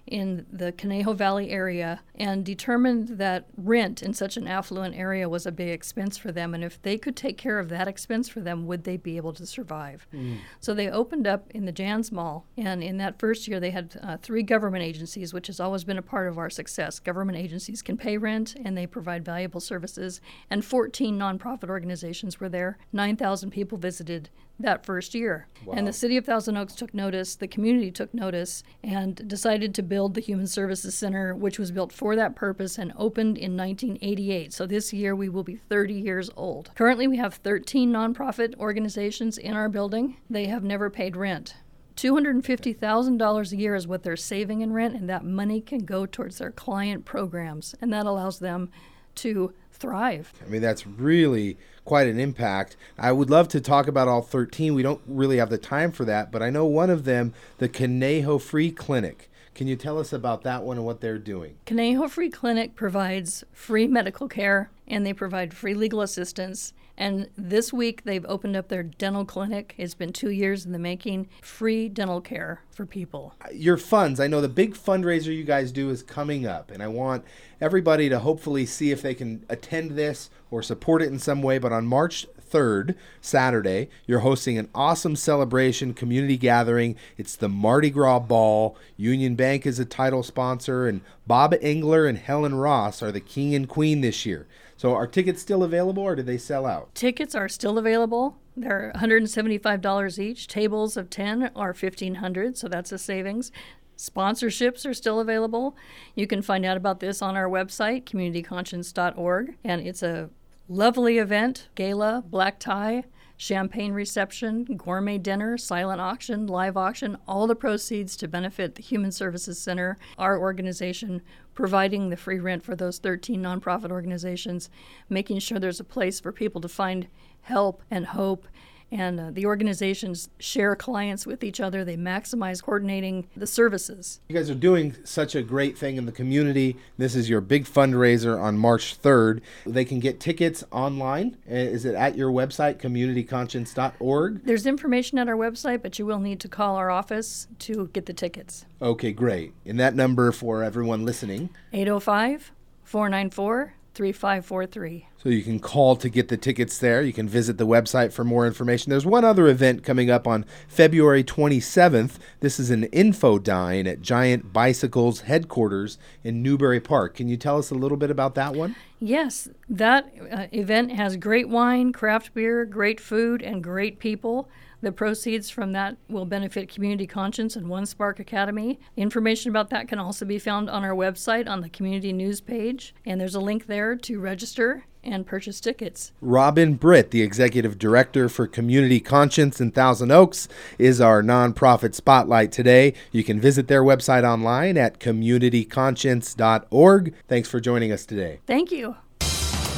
in 0.08 0.46
the 0.52 0.72
Conejo 0.72 1.12
Valley 1.12 1.50
area 1.50 2.00
and 2.14 2.44
determined 2.44 3.08
that 3.18 3.46
rent 3.56 4.02
in 4.02 4.12
such 4.12 4.36
an 4.36 4.46
affluent 4.46 4.96
area 4.96 5.28
was 5.28 5.46
a 5.46 5.52
big 5.52 5.68
expense 5.68 6.16
for 6.16 6.32
them. 6.32 6.54
And 6.54 6.64
if 6.64 6.80
they 6.82 6.98
could 6.98 7.16
take 7.16 7.38
care 7.38 7.58
of 7.58 7.68
that 7.68 7.86
expense 7.88 8.28
for 8.28 8.40
them, 8.40 8.66
would 8.66 8.84
they 8.84 8.96
be 8.96 9.16
able 9.16 9.32
to 9.34 9.46
survive? 9.46 10.06
Mm. 10.12 10.38
So 10.60 10.74
they 10.74 10.88
opened 10.88 11.26
up 11.26 11.50
in 11.50 11.64
the 11.64 11.72
Janss 11.72 12.10
Mall. 12.10 12.46
And 12.56 12.82
in 12.82 12.96
that 12.98 13.18
first 13.18 13.46
year, 13.46 13.60
they 13.60 13.70
had 13.70 13.98
uh, 14.02 14.16
three 14.16 14.42
government 14.42 14.84
agencies, 14.84 15.32
which 15.32 15.46
has 15.46 15.60
always 15.60 15.84
been 15.84 15.98
a 15.98 16.02
part 16.02 16.28
of 16.28 16.38
our 16.38 16.50
success. 16.50 16.98
Government 16.98 17.38
agencies 17.38 17.82
can 17.82 17.96
pay 17.96 18.18
rent 18.18 18.56
and 18.64 18.76
they 18.76 18.86
provide 18.86 19.24
valuable 19.24 19.60
services. 19.60 20.20
And 20.50 20.64
14 20.64 21.18
nonprofit 21.18 21.68
organizations 21.68 22.40
were 22.40 22.48
there. 22.48 22.78
9,000 22.92 23.50
people 23.50 23.78
visited 23.78 24.30
that 24.58 24.84
first 24.84 25.14
year. 25.14 25.46
Wow. 25.64 25.74
And 25.76 25.86
the 25.86 25.92
city 25.92 26.16
of 26.16 26.24
Thousand 26.24 26.56
Oaks 26.56 26.74
took 26.74 26.92
notice, 26.92 27.36
the 27.36 27.48
community 27.48 27.90
took 27.90 28.12
notice, 28.12 28.62
and 28.82 29.28
decided 29.28 29.74
to 29.74 29.82
build 29.82 30.14
the 30.14 30.20
Human 30.20 30.46
Services 30.46 30.94
Center, 30.94 31.34
which 31.34 31.58
was 31.58 31.70
built 31.70 31.92
for 31.92 32.16
that 32.16 32.34
purpose 32.34 32.78
and 32.78 32.92
opened 32.96 33.38
in 33.38 33.56
1988. 33.56 34.52
So 34.52 34.66
this 34.66 34.92
year 34.92 35.14
we 35.14 35.28
will 35.28 35.44
be 35.44 35.56
30 35.56 35.94
years 35.94 36.30
old. 36.36 36.70
Currently, 36.74 37.06
we 37.06 37.16
have 37.18 37.34
13 37.34 37.92
nonprofit 37.92 38.56
organizations 38.58 39.38
in 39.38 39.54
our 39.54 39.68
building. 39.68 40.16
They 40.28 40.46
have 40.46 40.64
never 40.64 40.90
paid 40.90 41.16
rent. 41.16 41.54
$250,000 41.96 43.52
a 43.52 43.56
year 43.56 43.74
is 43.74 43.88
what 43.88 44.04
they're 44.04 44.16
saving 44.16 44.60
in 44.60 44.72
rent, 44.72 44.94
and 44.94 45.08
that 45.08 45.24
money 45.24 45.60
can 45.60 45.80
go 45.80 46.06
towards 46.06 46.38
their 46.38 46.52
client 46.52 47.04
programs, 47.04 47.74
and 47.80 47.92
that 47.92 48.06
allows 48.06 48.38
them 48.38 48.70
to 49.16 49.52
thrive. 49.72 50.32
I 50.44 50.48
mean, 50.48 50.62
that's 50.62 50.86
really 50.86 51.58
quite 51.88 52.06
an 52.06 52.20
impact. 52.20 52.76
I 52.98 53.12
would 53.12 53.30
love 53.30 53.48
to 53.48 53.62
talk 53.62 53.88
about 53.88 54.08
all 54.08 54.20
13. 54.20 54.74
We 54.74 54.82
don't 54.82 55.00
really 55.06 55.38
have 55.38 55.48
the 55.48 55.56
time 55.56 55.90
for 55.90 56.04
that, 56.04 56.30
but 56.30 56.42
I 56.42 56.50
know 56.50 56.66
one 56.66 56.90
of 56.90 57.04
them, 57.04 57.32
the 57.56 57.68
Conejo 57.68 58.36
Free 58.36 58.70
Clinic. 58.70 59.30
Can 59.54 59.68
you 59.68 59.74
tell 59.74 59.98
us 59.98 60.12
about 60.12 60.42
that 60.42 60.64
one 60.64 60.76
and 60.76 60.84
what 60.84 61.00
they're 61.00 61.16
doing? 61.16 61.56
Conejo 61.64 62.06
Free 62.06 62.28
Clinic 62.28 62.76
provides 62.76 63.42
free 63.54 63.86
medical 63.86 64.28
care 64.28 64.68
and 64.86 65.06
they 65.06 65.14
provide 65.14 65.54
free 65.54 65.72
legal 65.72 66.02
assistance. 66.02 66.74
And 66.98 67.28
this 67.38 67.72
week 67.72 68.02
they've 68.02 68.26
opened 68.26 68.56
up 68.56 68.68
their 68.68 68.82
dental 68.82 69.24
clinic. 69.24 69.74
It's 69.78 69.94
been 69.94 70.12
two 70.12 70.30
years 70.30 70.66
in 70.66 70.72
the 70.72 70.80
making. 70.80 71.28
Free 71.40 71.88
dental 71.88 72.20
care 72.20 72.62
for 72.72 72.84
people. 72.84 73.34
Your 73.52 73.76
funds, 73.76 74.18
I 74.18 74.26
know 74.26 74.40
the 74.40 74.48
big 74.48 74.74
fundraiser 74.74 75.34
you 75.34 75.44
guys 75.44 75.70
do 75.70 75.90
is 75.90 76.02
coming 76.02 76.44
up, 76.44 76.72
and 76.72 76.82
I 76.82 76.88
want 76.88 77.24
everybody 77.60 78.08
to 78.08 78.18
hopefully 78.18 78.66
see 78.66 78.90
if 78.90 79.00
they 79.00 79.14
can 79.14 79.46
attend 79.48 79.92
this 79.92 80.28
or 80.50 80.60
support 80.60 81.00
it 81.00 81.08
in 81.08 81.20
some 81.20 81.40
way. 81.40 81.58
But 81.58 81.72
on 81.72 81.86
March 81.86 82.26
3rd, 82.50 82.94
Saturday, 83.20 83.88
you're 84.06 84.20
hosting 84.20 84.58
an 84.58 84.68
awesome 84.74 85.16
celebration, 85.16 85.94
community 85.94 86.36
gathering. 86.36 86.96
It's 87.16 87.36
the 87.36 87.48
Mardi 87.48 87.90
Gras 87.90 88.20
Ball. 88.20 88.76
Union 88.96 89.34
Bank 89.34 89.66
is 89.66 89.78
a 89.78 89.84
title 89.84 90.22
sponsor, 90.22 90.86
and 90.86 91.00
Bob 91.26 91.54
Engler 91.60 92.06
and 92.06 92.18
Helen 92.18 92.54
Ross 92.54 93.02
are 93.02 93.12
the 93.12 93.20
king 93.20 93.54
and 93.54 93.68
queen 93.68 94.00
this 94.00 94.24
year. 94.24 94.46
So 94.78 94.94
are 94.94 95.08
tickets 95.08 95.42
still 95.42 95.64
available 95.64 96.04
or 96.04 96.14
did 96.14 96.26
they 96.26 96.38
sell 96.38 96.64
out? 96.64 96.94
Tickets 96.94 97.34
are 97.34 97.48
still 97.48 97.78
available. 97.78 98.38
They're 98.56 98.92
$175 98.94 100.18
each. 100.20 100.46
Tables 100.46 100.96
of 100.96 101.10
10 101.10 101.50
are 101.56 101.74
1500 101.74 102.56
so 102.56 102.68
that's 102.68 102.92
a 102.92 102.98
savings. 102.98 103.50
Sponsorships 103.96 104.86
are 104.86 104.94
still 104.94 105.18
available. 105.18 105.76
You 106.14 106.28
can 106.28 106.42
find 106.42 106.64
out 106.64 106.76
about 106.76 107.00
this 107.00 107.20
on 107.20 107.36
our 107.36 107.48
website, 107.48 108.04
communityconscience.org. 108.04 109.56
And 109.64 109.80
it's 109.84 110.04
a 110.04 110.30
lovely 110.68 111.18
event 111.18 111.68
gala, 111.74 112.22
black 112.26 112.60
tie, 112.60 113.04
champagne 113.38 113.92
reception, 113.92 114.64
gourmet 114.64 115.16
dinner, 115.16 115.56
silent 115.56 116.00
auction, 116.00 116.46
live 116.46 116.76
auction, 116.76 117.16
all 117.26 117.46
the 117.46 117.54
proceeds 117.54 118.16
to 118.16 118.28
benefit 118.28 118.74
the 118.74 118.82
Human 118.82 119.12
Services 119.12 119.60
Center, 119.60 119.96
our 120.18 120.38
organization, 120.38 121.22
providing 121.54 122.10
the 122.10 122.16
free 122.16 122.40
rent 122.40 122.64
for 122.64 122.74
those 122.74 122.98
13 122.98 123.40
nonprofit 123.40 123.90
organizations, 123.90 124.68
making 125.08 125.38
sure 125.38 125.58
there's 125.58 125.80
a 125.80 125.84
place 125.84 126.20
for 126.20 126.32
people 126.32 126.60
to 126.60 126.68
find 126.68 127.06
help 127.42 127.82
and 127.90 128.06
hope 128.06 128.46
And 128.90 129.20
uh, 129.20 129.30
the 129.32 129.44
organizations 129.44 130.30
share 130.38 130.74
clients 130.74 131.26
with 131.26 131.44
each 131.44 131.60
other, 131.60 131.84
they 131.84 131.96
maximize 131.96 132.62
coordinating 132.62 133.28
the 133.36 133.46
services. 133.46 134.20
You 134.28 134.36
guys 134.36 134.48
are 134.48 134.54
doing 134.54 134.96
such 135.04 135.34
a 135.34 135.42
great 135.42 135.76
thing 135.76 135.96
in 135.96 136.06
the 136.06 136.12
community. 136.12 136.76
This 136.96 137.14
is 137.14 137.28
your 137.28 137.42
big 137.42 137.66
fundraiser 137.66 138.40
on 138.40 138.56
March 138.56 139.00
3rd. 139.00 139.42
They 139.66 139.84
can 139.84 140.00
get 140.00 140.20
tickets 140.20 140.64
online. 140.70 141.36
Uh, 141.50 141.54
Is 141.54 141.84
it 141.84 141.94
at 141.94 142.16
your 142.16 142.30
website, 142.30 142.78
communityconscience.org? 142.78 144.44
There's 144.44 144.66
information 144.66 145.18
at 145.18 145.28
our 145.28 145.36
website, 145.36 145.82
but 145.82 145.98
you 145.98 146.06
will 146.06 146.20
need 146.20 146.40
to 146.40 146.48
call 146.48 146.76
our 146.76 146.90
office 146.90 147.46
to 147.60 147.88
get 147.92 148.06
the 148.06 148.14
tickets. 148.14 148.64
Okay, 148.80 149.12
great. 149.12 149.52
And 149.66 149.78
that 149.78 149.94
number 149.94 150.32
for 150.32 150.62
everyone 150.62 151.04
listening. 151.04 151.50
805 151.72 152.52
494 152.84 153.74
3543. 153.98 155.08
So 155.16 155.28
you 155.28 155.42
can 155.42 155.58
call 155.58 155.96
to 155.96 156.08
get 156.08 156.28
the 156.28 156.36
tickets 156.36 156.78
there. 156.78 157.02
You 157.02 157.12
can 157.12 157.28
visit 157.28 157.58
the 157.58 157.66
website 157.66 158.12
for 158.12 158.22
more 158.22 158.46
information. 158.46 158.90
There's 158.90 159.04
one 159.04 159.24
other 159.24 159.48
event 159.48 159.82
coming 159.82 160.08
up 160.08 160.28
on 160.28 160.44
February 160.68 161.24
27th. 161.24 162.12
This 162.38 162.60
is 162.60 162.70
an 162.70 162.84
info 162.84 163.40
dine 163.40 163.88
at 163.88 164.00
Giant 164.00 164.52
Bicycles 164.52 165.22
headquarters 165.22 165.98
in 166.22 166.44
Newbury 166.44 166.78
Park. 166.78 167.16
Can 167.16 167.26
you 167.26 167.36
tell 167.36 167.58
us 167.58 167.72
a 167.72 167.74
little 167.74 167.96
bit 167.96 168.12
about 168.12 168.36
that 168.36 168.54
one? 168.54 168.76
Yes, 169.00 169.48
that 169.68 170.12
uh, 170.30 170.46
event 170.52 170.92
has 170.92 171.16
great 171.16 171.48
wine, 171.48 171.92
craft 171.92 172.34
beer, 172.34 172.64
great 172.64 173.00
food, 173.00 173.42
and 173.42 173.64
great 173.64 173.98
people. 173.98 174.48
The 174.80 174.92
proceeds 174.92 175.50
from 175.50 175.72
that 175.72 175.96
will 176.08 176.24
benefit 176.24 176.72
Community 176.72 177.04
Conscience 177.06 177.56
and 177.56 177.68
One 177.68 177.84
Spark 177.84 178.20
Academy. 178.20 178.78
Information 178.96 179.50
about 179.50 179.70
that 179.70 179.88
can 179.88 179.98
also 179.98 180.24
be 180.24 180.38
found 180.38 180.70
on 180.70 180.84
our 180.84 180.94
website 180.94 181.48
on 181.48 181.62
the 181.62 181.68
community 181.68 182.12
news 182.12 182.40
page, 182.40 182.94
and 183.04 183.20
there's 183.20 183.34
a 183.34 183.40
link 183.40 183.66
there 183.66 183.96
to 183.96 184.20
register 184.20 184.84
and 185.02 185.26
purchase 185.26 185.60
tickets. 185.60 186.12
Robin 186.20 186.74
Britt, 186.74 187.10
the 187.10 187.22
executive 187.22 187.76
director 187.78 188.28
for 188.28 188.46
Community 188.46 189.00
Conscience 189.00 189.60
in 189.60 189.72
Thousand 189.72 190.12
Oaks, 190.12 190.48
is 190.78 191.00
our 191.00 191.22
nonprofit 191.22 191.94
spotlight 191.94 192.52
today. 192.52 192.92
You 193.10 193.24
can 193.24 193.40
visit 193.40 193.68
their 193.68 193.82
website 193.82 194.22
online 194.22 194.76
at 194.76 195.00
communityconscience.org. 195.00 197.14
Thanks 197.26 197.48
for 197.48 197.58
joining 197.58 197.90
us 197.90 198.06
today. 198.06 198.38
Thank 198.46 198.70
you. 198.70 198.94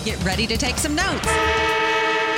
Get 0.04 0.22
ready 0.24 0.46
to 0.46 0.58
take 0.58 0.76
some 0.78 0.94
notes. 0.94 1.69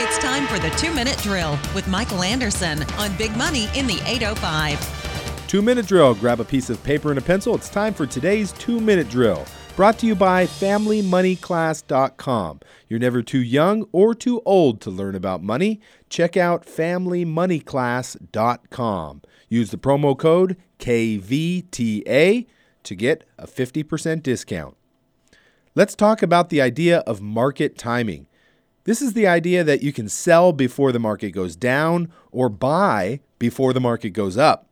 It's 0.05 0.19
time 0.19 0.49
for 0.49 0.59
the 0.59 0.71
two 0.71 0.93
minute 0.93 1.17
drill 1.19 1.57
with 1.77 1.87
Michael 1.87 2.25
Anderson 2.25 2.83
on 2.95 3.17
Big 3.17 3.37
Money 3.37 3.69
in 3.77 3.87
the 3.87 4.03
805. 4.05 5.47
Two 5.47 5.63
minute 5.63 5.87
drill. 5.87 6.17
Grab 6.17 6.41
a 6.41 6.45
piece 6.45 6.71
of 6.71 6.83
paper 6.83 7.11
and 7.11 7.21
a 7.21 7.23
pencil. 7.23 7.55
It's 7.55 7.69
time 7.69 7.95
for 7.95 8.05
today's 8.05 8.51
two 8.51 8.81
minute 8.81 9.09
drill. 9.09 9.47
Brought 9.77 10.01
to 10.01 10.07
you 10.07 10.17
by 10.17 10.47
FamilyMoneyClass.com. 10.47 12.61
You're 12.89 12.99
never 12.99 13.23
too 13.23 13.43
young 13.43 13.87
or 13.93 14.13
too 14.13 14.43
old 14.45 14.81
to 14.81 14.91
learn 14.91 15.15
about 15.15 15.41
money. 15.41 15.81
Check 16.11 16.37
out 16.37 16.67
FamilyMoneyClass.com. 16.67 19.23
Use 19.49 19.71
the 19.71 19.79
promo 19.79 20.19
code 20.19 20.57
KVTA 20.81 22.47
to 22.83 22.95
get 22.97 23.23
a 23.39 23.47
50% 23.47 24.23
discount. 24.25 24.77
Let's 25.77 25.95
talk 25.95 26.23
about 26.23 26.49
the 26.49 26.61
idea 26.61 27.05
of 27.07 27.21
market 27.21 27.79
timing. 27.79 28.27
This 28.85 29.01
is 29.01 29.13
the 29.13 29.29
idea 29.29 29.63
that 29.63 29.83
you 29.83 29.93
can 29.93 30.09
sell 30.09 30.53
before 30.53 30.91
the 30.91 30.99
market 30.99 31.31
goes 31.31 31.55
down 31.55 32.13
or 32.33 32.49
buy 32.49 33.21
before 33.39 33.73
the 33.73 33.81
market 33.81 34.11
goes 34.11 34.37
up. 34.37 34.67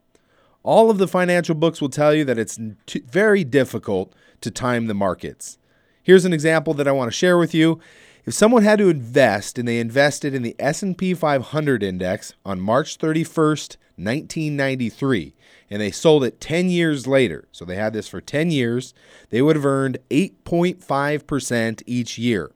All 0.62 0.90
of 0.90 0.98
the 0.98 1.08
financial 1.08 1.54
books 1.54 1.80
will 1.80 1.88
tell 1.88 2.12
you 2.12 2.24
that 2.24 2.38
it's 2.38 2.58
t- 2.86 3.02
very 3.08 3.44
difficult 3.44 4.12
to 4.40 4.50
time 4.50 4.86
the 4.86 4.94
markets. 4.94 5.58
Here's 6.02 6.24
an 6.24 6.32
example 6.32 6.74
that 6.74 6.88
I 6.88 6.92
want 6.92 7.08
to 7.08 7.16
share 7.16 7.38
with 7.38 7.54
you. 7.54 7.78
If 8.26 8.34
someone 8.34 8.64
had 8.64 8.80
to 8.80 8.90
invest 8.90 9.58
and 9.58 9.66
they 9.66 9.78
invested 9.78 10.34
in 10.34 10.42
the 10.42 10.56
S&P 10.58 11.14
500 11.14 11.82
index 11.82 12.34
on 12.44 12.60
March 12.60 12.98
31st, 12.98 13.76
1993, 13.96 15.34
and 15.70 15.80
they 15.80 15.90
sold 15.90 16.24
it 16.24 16.40
10 16.40 16.68
years 16.68 17.06
later, 17.06 17.46
so 17.52 17.64
they 17.64 17.76
had 17.76 17.92
this 17.92 18.08
for 18.08 18.20
10 18.20 18.50
years, 18.50 18.92
they 19.30 19.40
would 19.40 19.56
have 19.56 19.66
earned 19.66 19.98
8.5% 20.10 21.82
each 21.86 22.18
year. 22.18 22.50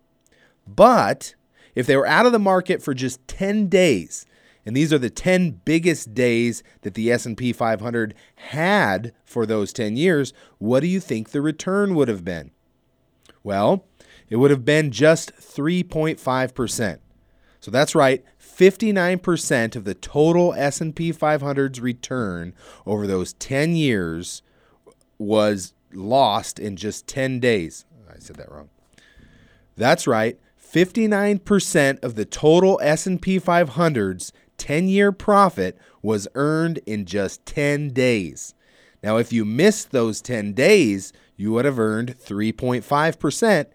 But 0.67 1.35
if 1.75 1.87
they 1.87 1.97
were 1.97 2.07
out 2.07 2.27
of 2.27 2.33
the 2.33 2.39
market 2.39 2.83
for 2.83 2.95
just 2.95 3.27
10 3.29 3.69
days, 3.69 4.27
and 4.67 4.77
these 4.77 4.93
are 4.93 4.99
the 4.99 5.11
10 5.11 5.61
biggest 5.65 6.15
days 6.15 6.63
that 6.83 6.95
the 6.95 7.11
S&P 7.13 7.53
500 7.53 8.15
had 8.37 9.13
for 9.25 9.45
those 9.45 9.73
10 9.73 9.97
years, 9.97 10.33
what 10.59 10.81
do 10.81 10.87
you 10.87 11.01
think 11.01 11.31
the 11.31 11.43
return 11.43 11.95
would 11.95 12.09
have 12.09 12.25
been? 12.25 12.51
Well, 13.43 13.85
it 14.31 14.37
would 14.37 14.51
have 14.51 14.65
been 14.65 14.91
just 14.91 15.37
3.5%. 15.37 16.99
So 17.61 17.71
that's 17.71 17.95
right, 17.95 18.25
59% 18.41 19.77
of 19.77 19.85
the 19.85 19.95
total 19.95 20.53
S&P 20.55 21.13
500's 21.13 21.81
return 21.81 22.55
over 22.87 23.07
those 23.07 23.33
10 23.35 23.75
years 23.75 24.43
was 25.19 25.73
lost 25.93 26.59
in 26.59 26.77
just 26.77 27.07
10 27.07 27.41
days. 27.41 27.87
I 28.09 28.19
said 28.19 28.37
that 28.37 28.51
wrong. 28.51 28.69
That's 29.77 30.07
right, 30.07 30.39
59% 30.75 32.03
of 32.03 32.17
the 32.17 32.25
total 32.25 32.81
S&P 32.83 33.39
500's 33.39 34.33
10-year 34.59 35.13
profit 35.13 35.79
was 36.03 36.27
earned 36.35 36.79
in 36.85 37.05
just 37.05 37.47
10 37.47 37.91
days. 37.91 38.57
Now, 39.01 39.19
if 39.19 39.33
you 39.33 39.45
missed 39.45 39.93
those 39.93 40.21
10 40.21 40.53
days, 40.53 41.13
you 41.37 41.53
would 41.53 41.65
have 41.65 41.79
earned 41.79 42.19
3.5% 42.19 43.67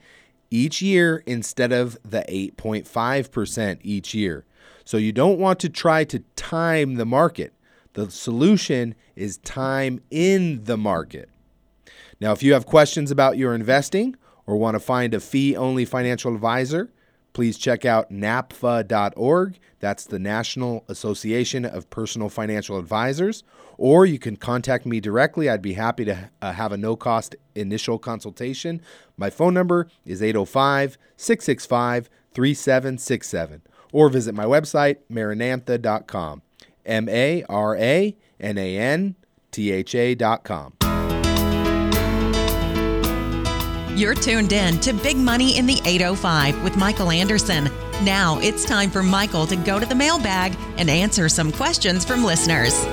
each 0.51 0.81
year 0.81 1.23
instead 1.25 1.71
of 1.71 1.97
the 2.03 2.25
8.5% 2.27 3.79
each 3.81 4.13
year. 4.13 4.45
So 4.83 4.97
you 4.97 5.13
don't 5.13 5.39
want 5.39 5.61
to 5.61 5.69
try 5.69 6.03
to 6.03 6.19
time 6.35 6.95
the 6.95 7.05
market. 7.05 7.53
The 7.93 8.11
solution 8.11 8.93
is 9.15 9.37
time 9.37 10.01
in 10.11 10.65
the 10.65 10.77
market. 10.77 11.29
Now, 12.19 12.33
if 12.33 12.43
you 12.43 12.51
have 12.51 12.65
questions 12.65 13.09
about 13.09 13.37
your 13.37 13.55
investing 13.55 14.17
or 14.49 14.57
want 14.57 14.73
to 14.73 14.79
find 14.79 15.13
a 15.13 15.19
fee 15.19 15.55
only 15.55 15.85
financial 15.85 16.33
advisor, 16.33 16.89
please 17.33 17.55
check 17.55 17.85
out 17.85 18.11
NAPFA.org. 18.11 19.59
That's 19.79 20.05
the 20.05 20.17
National 20.17 20.83
Association 20.87 21.65
of 21.65 21.87
Personal 21.91 22.29
Financial 22.29 22.79
Advisors. 22.79 23.43
Or 23.77 24.07
you 24.07 24.17
can 24.17 24.37
contact 24.37 24.87
me 24.87 24.99
directly. 24.99 25.47
I'd 25.47 25.61
be 25.61 25.73
happy 25.73 26.03
to 26.05 26.31
uh, 26.41 26.53
have 26.53 26.71
a 26.71 26.77
no 26.77 26.95
cost 26.95 27.35
initial 27.53 27.99
consultation. 27.99 28.81
My 29.17 29.29
phone 29.29 29.53
number 29.53 29.87
is 30.03 30.23
805 30.23 30.97
665 31.15 32.09
3767. 32.33 33.61
Or 33.93 34.09
visit 34.09 34.33
my 34.33 34.45
website, 34.45 34.97
maranantha.com. 35.11 36.41
M 36.87 37.07
A 37.07 37.43
R 37.47 37.75
A 37.75 38.17
N 38.39 38.57
A 38.57 38.77
N 38.77 39.15
T 39.51 39.71
H 39.71 39.93
A.com. 39.93 40.78
You're 43.95 44.15
tuned 44.15 44.53
in 44.53 44.79
to 44.81 44.93
Big 44.93 45.17
Money 45.17 45.57
in 45.57 45.65
the 45.65 45.81
805 45.83 46.63
with 46.63 46.77
Michael 46.77 47.11
Anderson. 47.11 47.65
Now 48.03 48.39
it's 48.41 48.63
time 48.63 48.89
for 48.89 49.03
Michael 49.03 49.45
to 49.47 49.55
go 49.55 49.79
to 49.79 49.85
the 49.85 49.95
mailbag 49.95 50.55
and 50.77 50.89
answer 50.89 51.27
some 51.27 51.51
questions 51.51 52.05
from 52.05 52.23
listeners. 52.23 52.85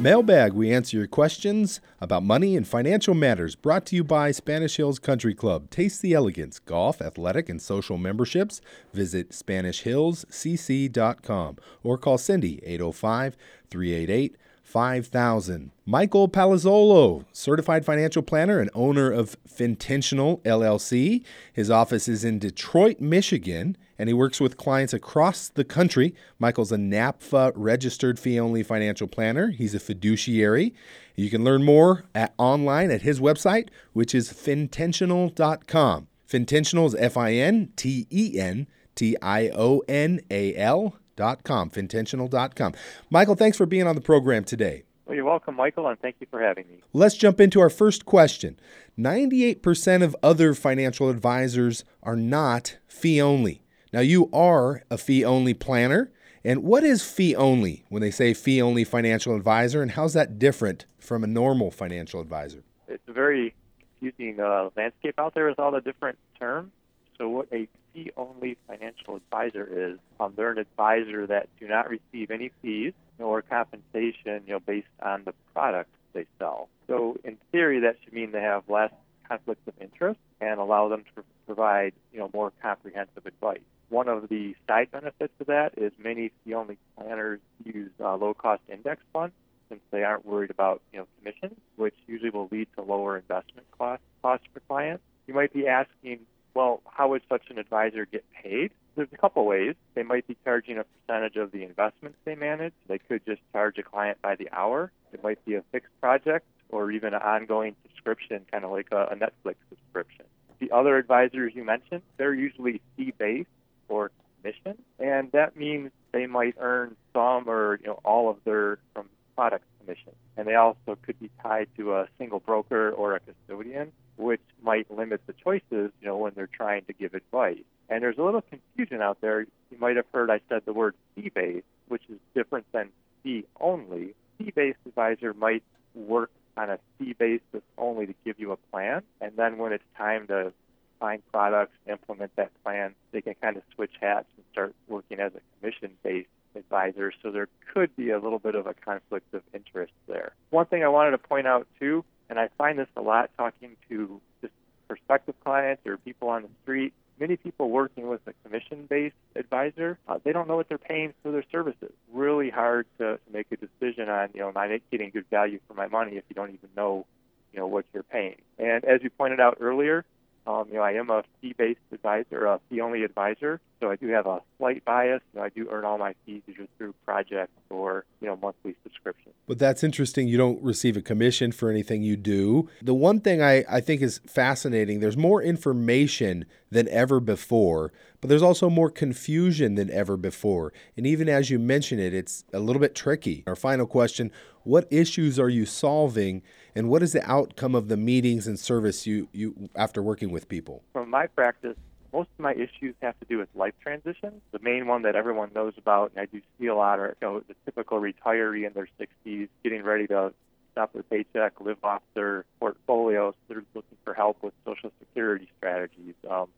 Mailbag, 0.00 0.54
we 0.54 0.72
answer 0.72 0.96
your 0.96 1.06
questions 1.06 1.82
about 2.00 2.22
money 2.22 2.56
and 2.56 2.66
financial 2.66 3.12
matters. 3.12 3.54
Brought 3.54 3.84
to 3.86 3.96
you 3.96 4.02
by 4.02 4.30
Spanish 4.30 4.76
Hills 4.76 4.98
Country 4.98 5.34
Club. 5.34 5.68
Taste 5.68 6.00
the 6.00 6.14
elegance, 6.14 6.58
golf, 6.58 7.02
athletic, 7.02 7.50
and 7.50 7.60
social 7.60 7.98
memberships. 7.98 8.62
Visit 8.94 9.28
SpanishHillsCC.com 9.30 11.56
or 11.82 11.98
call 11.98 12.16
Cindy 12.16 12.62
805 12.64 13.36
388 13.68 14.36
5000. 14.70 15.72
Michael 15.84 16.28
Palazzolo, 16.28 17.24
certified 17.32 17.84
financial 17.84 18.22
planner 18.22 18.60
and 18.60 18.70
owner 18.72 19.10
of 19.10 19.36
Fintentional 19.48 20.40
LLC. 20.42 21.24
His 21.52 21.70
office 21.70 22.06
is 22.06 22.24
in 22.24 22.38
Detroit, 22.38 23.00
Michigan, 23.00 23.76
and 23.98 24.08
he 24.08 24.14
works 24.14 24.40
with 24.40 24.56
clients 24.56 24.92
across 24.92 25.48
the 25.48 25.64
country. 25.64 26.14
Michael's 26.38 26.70
a 26.70 26.76
NAPFA 26.76 27.52
registered 27.56 28.20
fee 28.20 28.38
only 28.38 28.62
financial 28.62 29.08
planner. 29.08 29.50
He's 29.50 29.74
a 29.74 29.80
fiduciary. 29.80 30.72
You 31.16 31.30
can 31.30 31.42
learn 31.42 31.64
more 31.64 32.04
at 32.14 32.32
online 32.38 32.92
at 32.92 33.02
his 33.02 33.18
website, 33.18 33.70
which 33.92 34.14
is 34.14 34.32
fintentional.com. 34.32 36.06
Fintentional 36.28 36.86
is 36.86 36.94
F 36.94 37.16
I 37.16 37.32
N 37.32 37.72
T 37.74 38.06
E 38.12 38.38
N 38.38 38.68
T 38.94 39.16
I 39.20 39.48
O 39.48 39.82
N 39.88 40.20
A 40.30 40.54
L 40.54 40.94
dot 41.20 41.44
com, 41.44 41.68
fintentional.com. 41.68 42.72
Michael, 43.10 43.34
thanks 43.34 43.58
for 43.58 43.66
being 43.66 43.86
on 43.86 43.94
the 43.94 44.00
program 44.00 44.42
today. 44.42 44.84
Well, 45.04 45.16
you're 45.16 45.26
welcome, 45.26 45.54
Michael, 45.54 45.86
and 45.86 46.00
thank 46.00 46.16
you 46.18 46.26
for 46.30 46.40
having 46.40 46.66
me. 46.66 46.78
Let's 46.94 47.14
jump 47.14 47.42
into 47.42 47.60
our 47.60 47.68
first 47.68 48.06
question. 48.06 48.58
98% 48.98 50.02
of 50.02 50.16
other 50.22 50.54
financial 50.54 51.10
advisors 51.10 51.84
are 52.02 52.16
not 52.16 52.78
fee 52.88 53.20
only. 53.20 53.60
Now, 53.92 54.00
you 54.00 54.30
are 54.32 54.82
a 54.90 54.96
fee 54.96 55.22
only 55.22 55.52
planner. 55.52 56.10
And 56.42 56.62
what 56.62 56.84
is 56.84 57.04
fee 57.04 57.36
only 57.36 57.84
when 57.90 58.00
they 58.00 58.10
say 58.10 58.32
fee 58.32 58.62
only 58.62 58.84
financial 58.84 59.36
advisor, 59.36 59.82
and 59.82 59.90
how's 59.90 60.14
that 60.14 60.38
different 60.38 60.86
from 60.98 61.22
a 61.22 61.26
normal 61.26 61.70
financial 61.70 62.18
advisor? 62.22 62.62
It's 62.88 63.06
a 63.08 63.12
very 63.12 63.54
confusing 64.00 64.40
uh, 64.40 64.70
landscape 64.74 65.18
out 65.18 65.34
there 65.34 65.48
with 65.48 65.58
all 65.58 65.70
the 65.70 65.82
different 65.82 66.18
terms. 66.38 66.70
So, 67.18 67.28
what 67.28 67.48
a 67.52 67.68
fee 67.92 68.10
only 68.16 68.56
financial 68.66 69.16
advisor 69.16 69.92
is, 69.92 69.98
um, 70.18 70.34
they're 70.36 70.52
an 70.52 70.58
advisor 70.58 71.26
that 71.26 71.48
do 71.58 71.68
not 71.68 71.88
receive 71.88 72.30
any 72.30 72.50
fees 72.62 72.92
nor 73.18 73.42
compensation 73.42 74.42
you 74.46 74.52
know, 74.54 74.60
based 74.60 74.86
on 75.02 75.24
the 75.24 75.34
products 75.52 75.90
they 76.12 76.26
sell. 76.38 76.68
So, 76.86 77.16
in 77.22 77.36
theory, 77.52 77.80
that 77.80 77.96
should 78.02 78.12
mean 78.12 78.32
they 78.32 78.40
have 78.40 78.64
less 78.68 78.92
conflicts 79.28 79.66
of 79.68 79.74
interest 79.80 80.18
and 80.40 80.58
allow 80.58 80.88
them 80.88 81.04
to 81.14 81.22
provide 81.46 81.92
you 82.12 82.18
know, 82.18 82.30
more 82.32 82.52
comprehensive 82.62 83.26
advice. 83.26 83.60
One 83.88 84.08
of 84.08 84.28
the 84.28 84.54
side 84.68 84.90
benefits 84.90 85.32
of 85.40 85.46
that 85.46 85.74
is 85.76 85.92
many 86.02 86.32
fee 86.44 86.54
only 86.54 86.78
planners 86.96 87.40
use 87.64 87.90
uh, 88.00 88.16
low 88.16 88.34
cost 88.34 88.62
index 88.68 89.02
funds 89.12 89.34
since 89.68 89.80
they 89.90 90.02
aren't 90.02 90.26
worried 90.26 90.50
about 90.50 90.82
you 90.92 90.98
know 90.98 91.06
commissions, 91.18 91.58
which 91.76 91.94
usually 92.06 92.30
will 92.30 92.48
lead 92.50 92.68
to 92.76 92.82
lower 92.82 93.16
investment 93.16 93.66
costs 93.76 94.04
costs 94.22 94.46
for 94.52 94.60
clients. 94.60 95.02
You 95.26 95.34
might 95.34 95.52
be 95.52 95.66
asking, 95.66 96.20
well, 96.54 96.82
how 96.86 97.08
would 97.08 97.22
such 97.28 97.50
an 97.50 97.58
advisor 97.58 98.06
get 98.06 98.24
paid? 98.32 98.72
There's 98.96 99.08
a 99.12 99.16
couple 99.16 99.44
ways. 99.46 99.74
They 99.94 100.02
might 100.02 100.26
be 100.26 100.36
charging 100.44 100.78
a 100.78 100.84
percentage 100.84 101.36
of 101.36 101.52
the 101.52 101.62
investments 101.62 102.18
they 102.24 102.34
manage. 102.34 102.72
They 102.88 102.98
could 102.98 103.24
just 103.24 103.40
charge 103.52 103.78
a 103.78 103.82
client 103.82 104.18
by 104.20 104.36
the 104.36 104.48
hour. 104.52 104.90
It 105.12 105.22
might 105.22 105.44
be 105.44 105.54
a 105.54 105.62
fixed 105.72 105.92
project 106.00 106.46
or 106.70 106.90
even 106.90 107.14
an 107.14 107.22
ongoing 107.22 107.76
subscription, 107.82 108.44
kind 108.50 108.64
of 108.64 108.70
like 108.70 108.88
a, 108.92 109.04
a 109.04 109.16
Netflix 109.16 109.56
subscription. 109.68 110.24
The 110.58 110.70
other 110.72 110.96
advisors 110.96 111.52
you 111.54 111.64
mentioned, 111.64 112.02
they're 112.16 112.34
usually 112.34 112.80
fee 112.96 113.14
based 113.16 113.48
or 113.88 114.10
commission, 114.42 114.76
and 114.98 115.32
that 115.32 115.56
means 115.56 115.90
they 116.12 116.26
might 116.26 116.54
earn 116.58 116.96
some 117.12 117.48
or 117.48 117.78
you 117.80 117.88
know 117.88 118.00
all 118.04 118.28
of 118.28 118.36
their 118.44 118.78
from 118.94 119.08
product 119.34 119.64
commission. 119.90 120.12
And 120.36 120.46
they 120.46 120.54
also 120.54 120.98
could 121.02 121.18
be 121.18 121.30
tied 121.42 121.68
to 121.76 121.94
a 121.94 122.08
single 122.18 122.40
broker 122.40 122.90
or 122.90 123.14
a 123.14 123.20
custodian, 123.20 123.92
which 124.16 124.40
might 124.62 124.90
limit 124.90 125.20
the 125.26 125.32
choices, 125.32 125.62
you 126.00 126.06
know, 126.06 126.16
when 126.16 126.32
they're 126.34 126.46
trying 126.46 126.84
to 126.86 126.92
give 126.92 127.14
advice. 127.14 127.58
And 127.88 128.02
there's 128.02 128.18
a 128.18 128.22
little 128.22 128.42
confusion 128.42 129.02
out 129.02 129.20
there. 129.20 129.40
You 129.40 129.78
might 129.78 129.96
have 129.96 130.06
heard 130.12 130.30
I 130.30 130.40
said 130.48 130.62
the 130.64 130.72
word 130.72 130.94
fee-based, 131.14 131.66
which 131.88 132.02
is 132.08 132.18
different 132.34 132.66
than 132.72 132.90
fee 133.22 133.44
only. 133.60 134.14
Fee-based 134.38 134.78
advisor 134.86 135.34
might 135.34 135.62
work 135.94 136.30
on 136.56 136.70
a 136.70 136.78
fee 136.98 137.14
basis 137.18 137.62
only 137.78 138.06
to 138.06 138.14
give 138.24 138.38
you 138.38 138.52
a 138.52 138.56
plan, 138.56 139.02
and 139.20 139.32
then 139.36 139.58
when 139.58 139.72
it's 139.72 139.84
time 139.96 140.26
to 140.26 140.52
find 140.98 141.22
products, 141.32 141.72
implement 141.88 142.34
that 142.36 142.50
plan, 142.62 142.94
they 143.12 143.22
can 143.22 143.34
kind 143.40 143.56
of 143.56 143.62
switch 143.74 143.92
hats 144.00 144.26
and 144.36 144.44
start 144.52 144.74
working 144.86 145.18
as 145.18 145.32
a 145.34 145.40
commission-based 145.58 146.28
advisor, 146.56 147.12
so 147.22 147.30
there 147.30 147.48
could 147.72 147.94
be 147.96 148.10
a 148.10 148.18
little 148.18 148.38
bit 148.38 148.54
of 148.54 148.66
a 148.66 148.74
conflict 148.74 149.32
of 149.34 149.42
interest 149.54 149.92
there. 150.06 150.32
One 150.50 150.66
thing 150.66 150.82
I 150.84 150.88
wanted 150.88 151.12
to 151.12 151.18
point 151.18 151.46
out 151.46 151.66
too, 151.78 152.04
and 152.28 152.38
I 152.38 152.48
find 152.58 152.78
this 152.78 152.88
a 152.96 153.00
lot 153.00 153.30
talking 153.36 153.76
to 153.88 154.20
just 154.40 154.52
prospective 154.88 155.34
clients 155.44 155.86
or 155.86 155.96
people 155.96 156.28
on 156.28 156.42
the 156.42 156.48
street, 156.62 156.92
many 157.18 157.36
people 157.36 157.70
working 157.70 158.08
with 158.08 158.20
a 158.26 158.32
commission-based 158.44 159.14
advisor, 159.36 159.98
uh, 160.08 160.18
they 160.24 160.32
don't 160.32 160.48
know 160.48 160.56
what 160.56 160.68
they're 160.68 160.78
paying 160.78 161.12
for 161.22 161.30
their 161.30 161.44
services. 161.52 161.92
Really 162.12 162.50
hard 162.50 162.86
to, 162.98 163.18
to 163.18 163.32
make 163.32 163.46
a 163.52 163.56
decision 163.56 164.08
on, 164.08 164.30
you 164.34 164.40
know, 164.40 164.48
am 164.48 164.56
I 164.56 164.80
getting 164.90 165.10
good 165.10 165.26
value 165.30 165.60
for 165.68 165.74
my 165.74 165.86
money 165.86 166.16
if 166.16 166.24
you 166.28 166.34
don't 166.34 166.48
even 166.48 166.70
know, 166.76 167.06
you 167.52 167.60
know, 167.60 167.66
what 167.66 167.84
you're 167.92 168.02
paying. 168.02 168.40
And 168.58 168.84
as 168.84 169.02
you 169.02 169.10
pointed 169.10 169.38
out 169.38 169.58
earlier, 169.60 170.04
um, 170.50 170.68
you 170.68 170.74
know, 170.74 170.82
I 170.82 170.92
am 170.92 171.10
a 171.10 171.22
fee-based 171.40 171.80
advisor, 171.92 172.46
a 172.46 172.60
fee-only 172.68 173.04
advisor, 173.04 173.60
so 173.80 173.90
I 173.90 173.96
do 173.96 174.08
have 174.08 174.26
a 174.26 174.40
slight 174.58 174.84
bias. 174.84 175.22
You 175.32 175.40
know, 175.40 175.46
I 175.46 175.48
do 175.48 175.68
earn 175.70 175.84
all 175.84 175.98
my 175.98 176.14
fees 176.26 176.42
either 176.48 176.66
through 176.76 176.94
projects 177.04 177.52
or 177.70 178.04
you 178.20 178.26
know 178.26 178.36
monthly 178.36 178.74
subscriptions. 178.82 179.34
But 179.46 179.58
that's 179.58 179.82
interesting. 179.84 180.28
You 180.28 180.36
don't 180.36 180.62
receive 180.62 180.96
a 180.96 181.02
commission 181.02 181.52
for 181.52 181.70
anything 181.70 182.02
you 182.02 182.16
do. 182.16 182.68
The 182.82 182.94
one 182.94 183.20
thing 183.20 183.42
I, 183.42 183.64
I 183.68 183.80
think 183.80 184.02
is 184.02 184.20
fascinating. 184.26 185.00
There's 185.00 185.16
more 185.16 185.42
information 185.42 186.46
than 186.70 186.88
ever 186.88 187.20
before, 187.20 187.92
but 188.20 188.28
there's 188.28 188.42
also 188.42 188.70
more 188.70 188.90
confusion 188.90 189.74
than 189.74 189.90
ever 189.90 190.16
before. 190.16 190.72
And 190.96 191.06
even 191.06 191.28
as 191.28 191.50
you 191.50 191.58
mention 191.58 191.98
it, 191.98 192.14
it's 192.14 192.44
a 192.52 192.60
little 192.60 192.80
bit 192.80 192.94
tricky. 192.94 193.42
Our 193.46 193.56
final 193.56 193.86
question: 193.86 194.30
What 194.62 194.86
issues 194.90 195.38
are 195.38 195.48
you 195.48 195.66
solving? 195.66 196.42
And 196.74 196.88
what 196.88 197.02
is 197.02 197.12
the 197.12 197.28
outcome 197.28 197.74
of 197.74 197.88
the 197.88 197.96
meetings 197.96 198.46
and 198.46 198.58
service 198.58 199.04
you, 199.06 199.28
you 199.32 199.68
after 199.74 200.02
working 200.02 200.30
with 200.30 200.48
people? 200.48 200.84
From 200.92 201.10
my 201.10 201.26
practice, 201.26 201.76
most 202.12 202.28
of 202.38 202.42
my 202.42 202.52
issues 202.52 202.94
have 203.02 203.18
to 203.18 203.26
do 203.28 203.38
with 203.38 203.48
life 203.54 203.74
transitions. 203.82 204.40
The 204.52 204.60
main 204.60 204.86
one 204.86 205.02
that 205.02 205.16
everyone 205.16 205.50
knows 205.54 205.74
about, 205.76 206.12
and 206.14 206.20
I 206.20 206.26
do 206.26 206.40
see 206.58 206.66
a 206.66 206.74
lot, 206.74 206.98
are 207.00 207.16
you 207.20 207.26
know, 207.26 207.40
the 207.40 207.54
typical 207.64 208.00
retiree 208.00 208.66
in 208.66 208.72
their 208.72 208.88
60s 209.00 209.48
getting 209.64 209.82
ready 209.82 210.06
to 210.08 210.32
stop 210.72 210.92
their 210.92 211.02
paycheck, 211.02 211.60
live 211.60 211.78
off 211.82 212.02
their 212.14 212.44
portfolios. 212.58 213.34
They're 213.48 213.64
looking 213.74 213.98
for 214.04 214.14
help 214.14 214.42
with 214.42 214.54
Social 214.64 214.92
Security 215.00 215.48
strategies, 215.58 216.14
um, 216.28 216.48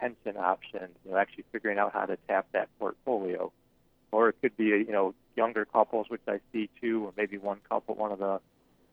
pension 0.00 0.36
options, 0.36 0.96
you 1.04 1.12
know, 1.12 1.18
actually 1.18 1.44
figuring 1.52 1.78
out 1.78 1.92
how 1.92 2.06
to 2.06 2.16
tap 2.28 2.46
that 2.52 2.68
portfolio. 2.78 3.52
Or 4.12 4.30
it 4.30 4.36
could 4.40 4.56
be, 4.56 4.64
you 4.64 4.90
know, 4.90 5.14
younger 5.36 5.64
couples, 5.64 6.06
which 6.08 6.22
I 6.26 6.40
see 6.52 6.68
too, 6.80 7.04
or 7.04 7.12
maybe 7.16 7.38
one 7.38 7.58
couple, 7.68 7.94
one 7.94 8.10
of 8.10 8.18
the 8.18 8.40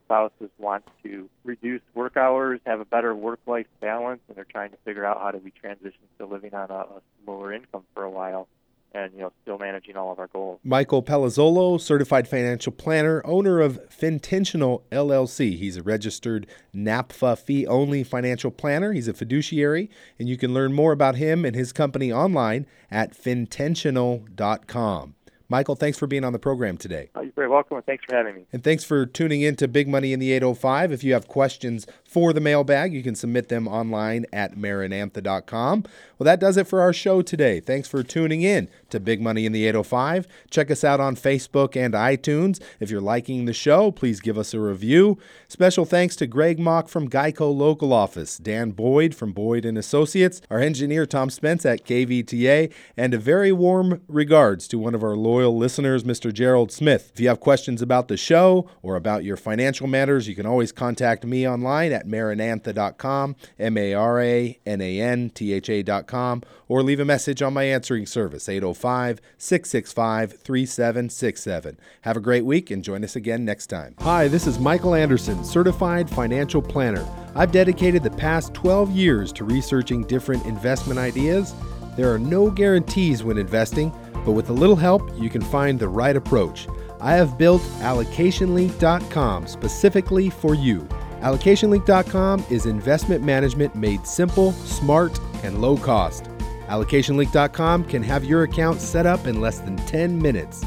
spouses 0.06 0.50
want 0.58 0.84
to 1.04 1.30
reduce 1.44 1.82
work 1.96 2.16
hours, 2.18 2.60
have 2.66 2.80
a 2.80 2.86
better 2.86 3.16
work-life 3.16 3.68
balance, 3.82 4.22
and 4.28 4.38
they're 4.38 4.46
trying 4.46 4.72
to 4.72 4.78
figure 4.86 5.06
out 5.06 5.20
how 5.20 5.32
do 5.32 5.40
we 5.40 5.52
transition 5.52 6.00
to 6.20 6.26
living 6.26 6.54
on 6.54 6.70
a, 6.70 6.74
a 6.74 7.02
lower 7.26 7.52
income 7.52 7.84
for 7.94 8.04
a 8.04 8.10
while 8.10 8.48
and 8.98 9.14
you 9.14 9.20
know 9.20 9.32
still 9.44 9.60
managing 9.60 9.96
all 9.96 10.12
of 10.12 10.20
our 10.20 10.28
goals. 10.28 10.60
Michael 10.64 11.04
Palazzolo, 11.04 11.80
certified 11.80 12.28
financial 12.28 12.72
planner, 12.72 13.22
owner 13.26 13.62
of 13.62 13.80
Fintentional 13.90 14.82
LLC. 14.92 15.58
He's 15.58 15.78
a 15.78 15.84
registered 15.84 16.48
NAPFA 16.76 17.38
fee 17.38 17.68
only 17.68 18.04
financial 18.04 18.52
planner. 18.52 18.94
He's 18.94 19.08
a 19.08 19.14
fiduciary, 19.14 19.90
and 20.18 20.28
you 20.28 20.38
can 20.38 20.54
learn 20.54 20.74
more 20.74 20.92
about 20.92 21.16
him 21.16 21.46
and 21.46 21.56
his 21.56 21.72
company 21.72 22.12
online 22.12 22.66
at 22.90 23.14
fintentional.com. 23.14 25.14
Michael, 25.50 25.76
thanks 25.76 25.98
for 25.98 26.08
being 26.08 26.26
on 26.26 26.34
the 26.34 26.40
program 26.40 26.76
today. 26.76 27.10
Oh, 27.16 27.22
you're 27.22 27.32
very 27.32 27.48
welcome, 27.48 27.78
and 27.78 27.86
thanks 27.86 28.04
for 28.04 28.16
having 28.16 28.36
me. 28.36 28.42
And 28.52 28.64
thanks 28.64 28.84
for 28.84 29.06
tuning 29.06 29.42
in 29.42 29.56
to 29.58 29.68
Big 29.68 29.88
Money 29.88 30.12
in 30.12 30.20
the 30.20 30.34
805. 30.34 30.92
If 30.92 31.06
you 31.06 31.14
have 31.14 31.30
questions 31.30 31.88
for 32.04 32.34
the 32.34 32.42
mailbag, 32.42 32.94
you 32.94 33.02
can 33.02 33.16
submit 33.16 33.48
them 33.48 33.66
online 33.66 34.26
at 34.34 34.56
marinantha.com. 34.56 35.86
Well, 36.18 36.26
that 36.26 36.42
does 36.42 36.58
it 36.58 36.68
for 36.68 36.82
our 36.82 36.92
show 36.92 37.22
today. 37.22 37.62
Thanks 37.62 37.88
for 37.88 38.04
tuning 38.04 38.42
in 38.42 38.68
to 38.90 39.00
Big 39.00 39.22
Money 39.22 39.46
in 39.46 39.54
the 39.54 39.66
805. 39.66 40.28
Check 40.50 40.70
us 40.70 40.84
out 40.84 41.00
on 41.00 41.16
Facebook 41.16 41.78
and 41.78 41.94
iTunes. 41.94 42.62
If 42.82 42.90
you're 42.90 43.00
liking 43.00 43.46
the 43.46 43.54
show, 43.54 43.92
please 43.92 44.20
give 44.20 44.38
us 44.38 44.54
a 44.54 44.60
review. 44.60 45.18
Special 45.48 45.86
thanks 45.86 46.18
to 46.18 46.28
Greg 46.28 46.60
Mock 46.60 46.90
from 46.90 47.10
Geico 47.10 47.56
Local 47.56 47.94
Office, 47.94 48.38
Dan 48.38 48.72
Boyd 48.72 49.16
from 49.16 49.32
Boyd 49.32 49.64
and 49.64 49.78
Associates, 49.78 50.42
our 50.50 50.60
engineer 50.60 51.06
Tom 51.06 51.30
Spence 51.30 51.66
at 51.66 51.86
KVTA, 51.86 52.74
and 52.98 53.14
a 53.14 53.18
very 53.18 53.54
warm 53.54 54.02
regards 54.10 54.68
to 54.68 54.78
one 54.78 54.94
of 54.94 55.04
our 55.04 55.16
loyal 55.38 55.56
listeners, 55.56 56.04
Mr. 56.04 56.34
Gerald 56.34 56.72
Smith. 56.72 57.12
If 57.14 57.20
you 57.20 57.28
have 57.28 57.40
questions 57.40 57.84
about 57.84 58.08
the 58.08 58.18
show 58.18 58.68
or 58.82 58.96
about 58.96 59.24
your 59.24 59.38
financial 59.38 59.86
matters, 59.86 60.28
you 60.28 60.34
can 60.34 60.48
always 60.48 60.72
contact 60.72 61.24
me 61.24 61.48
online 61.48 61.92
at 61.92 62.08
maranantha.com, 62.08 63.36
M 63.60 63.78
A 63.78 63.94
R 63.94 64.20
A 64.20 64.60
N 64.66 64.82
A 64.82 65.00
N 65.00 65.30
T 65.30 65.54
H 65.54 65.70
A.com, 65.70 66.42
or 66.68 66.82
leave 66.82 67.00
a 67.00 67.06
message 67.06 67.44
on 67.44 67.54
my 67.54 67.66
answering 67.66 68.08
service, 68.08 68.50
805 68.50 69.22
665 69.38 70.40
3767. 70.40 71.78
Have 72.02 72.18
a 72.18 72.20
great 72.20 72.44
week 72.44 72.72
and 72.72 72.84
join 72.84 73.04
us 73.04 73.16
again 73.16 73.46
next 73.46 73.68
time. 73.68 73.94
Hi, 74.00 74.28
this 74.28 74.48
is 74.48 74.58
Michael 74.58 74.96
Anderson, 74.96 75.44
certified 75.44 76.10
financial 76.10 76.64
planner. 76.64 77.08
I've 77.36 77.52
dedicated 77.52 78.02
the 78.02 78.10
past 78.10 78.56
12 78.56 78.90
years 78.90 79.32
to 79.34 79.44
researching 79.44 80.04
different 80.06 80.48
investment 80.48 80.98
ideas. 80.98 81.54
There 81.96 82.12
are 82.12 82.20
no 82.20 82.50
guarantees 82.50 83.24
when 83.24 83.38
investing 83.38 83.92
but 84.28 84.34
with 84.34 84.50
a 84.50 84.54
little 84.54 84.76
help, 84.76 85.10
you 85.18 85.30
can 85.30 85.40
find 85.40 85.80
the 85.80 85.88
right 85.88 86.18
approach. 86.18 86.68
I 87.00 87.14
have 87.14 87.38
built 87.38 87.62
allocationlink.com 87.80 89.48
specifically 89.48 90.30
for 90.30 90.54
you. 90.54 90.82
Allocationlink.com 91.22 92.44
is 92.50 92.66
investment 92.66 93.24
management 93.24 93.74
made 93.74 94.06
simple, 94.06 94.52
smart, 94.52 95.18
and 95.44 95.62
low 95.62 95.78
cost. 95.78 96.26
Allocationlink.com 96.68 97.86
can 97.86 98.04
have 98.04 98.26
your 98.26 98.44
account 98.44 98.82
set 98.82 99.06
up 99.06 99.28
in 99.28 99.40
less 99.40 99.60
than 99.60 99.78
10 99.78 100.22
minutes. 100.22 100.62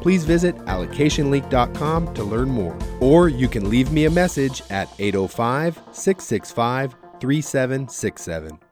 Please 0.00 0.24
visit 0.24 0.56
allocationlink.com 0.64 2.12
to 2.12 2.24
learn 2.24 2.48
more, 2.48 2.76
or 2.98 3.28
you 3.28 3.46
can 3.46 3.70
leave 3.70 3.92
me 3.92 4.06
a 4.06 4.10
message 4.10 4.64
at 4.68 4.90
805 4.98 5.80
665 5.92 6.96
3767. 7.20 8.65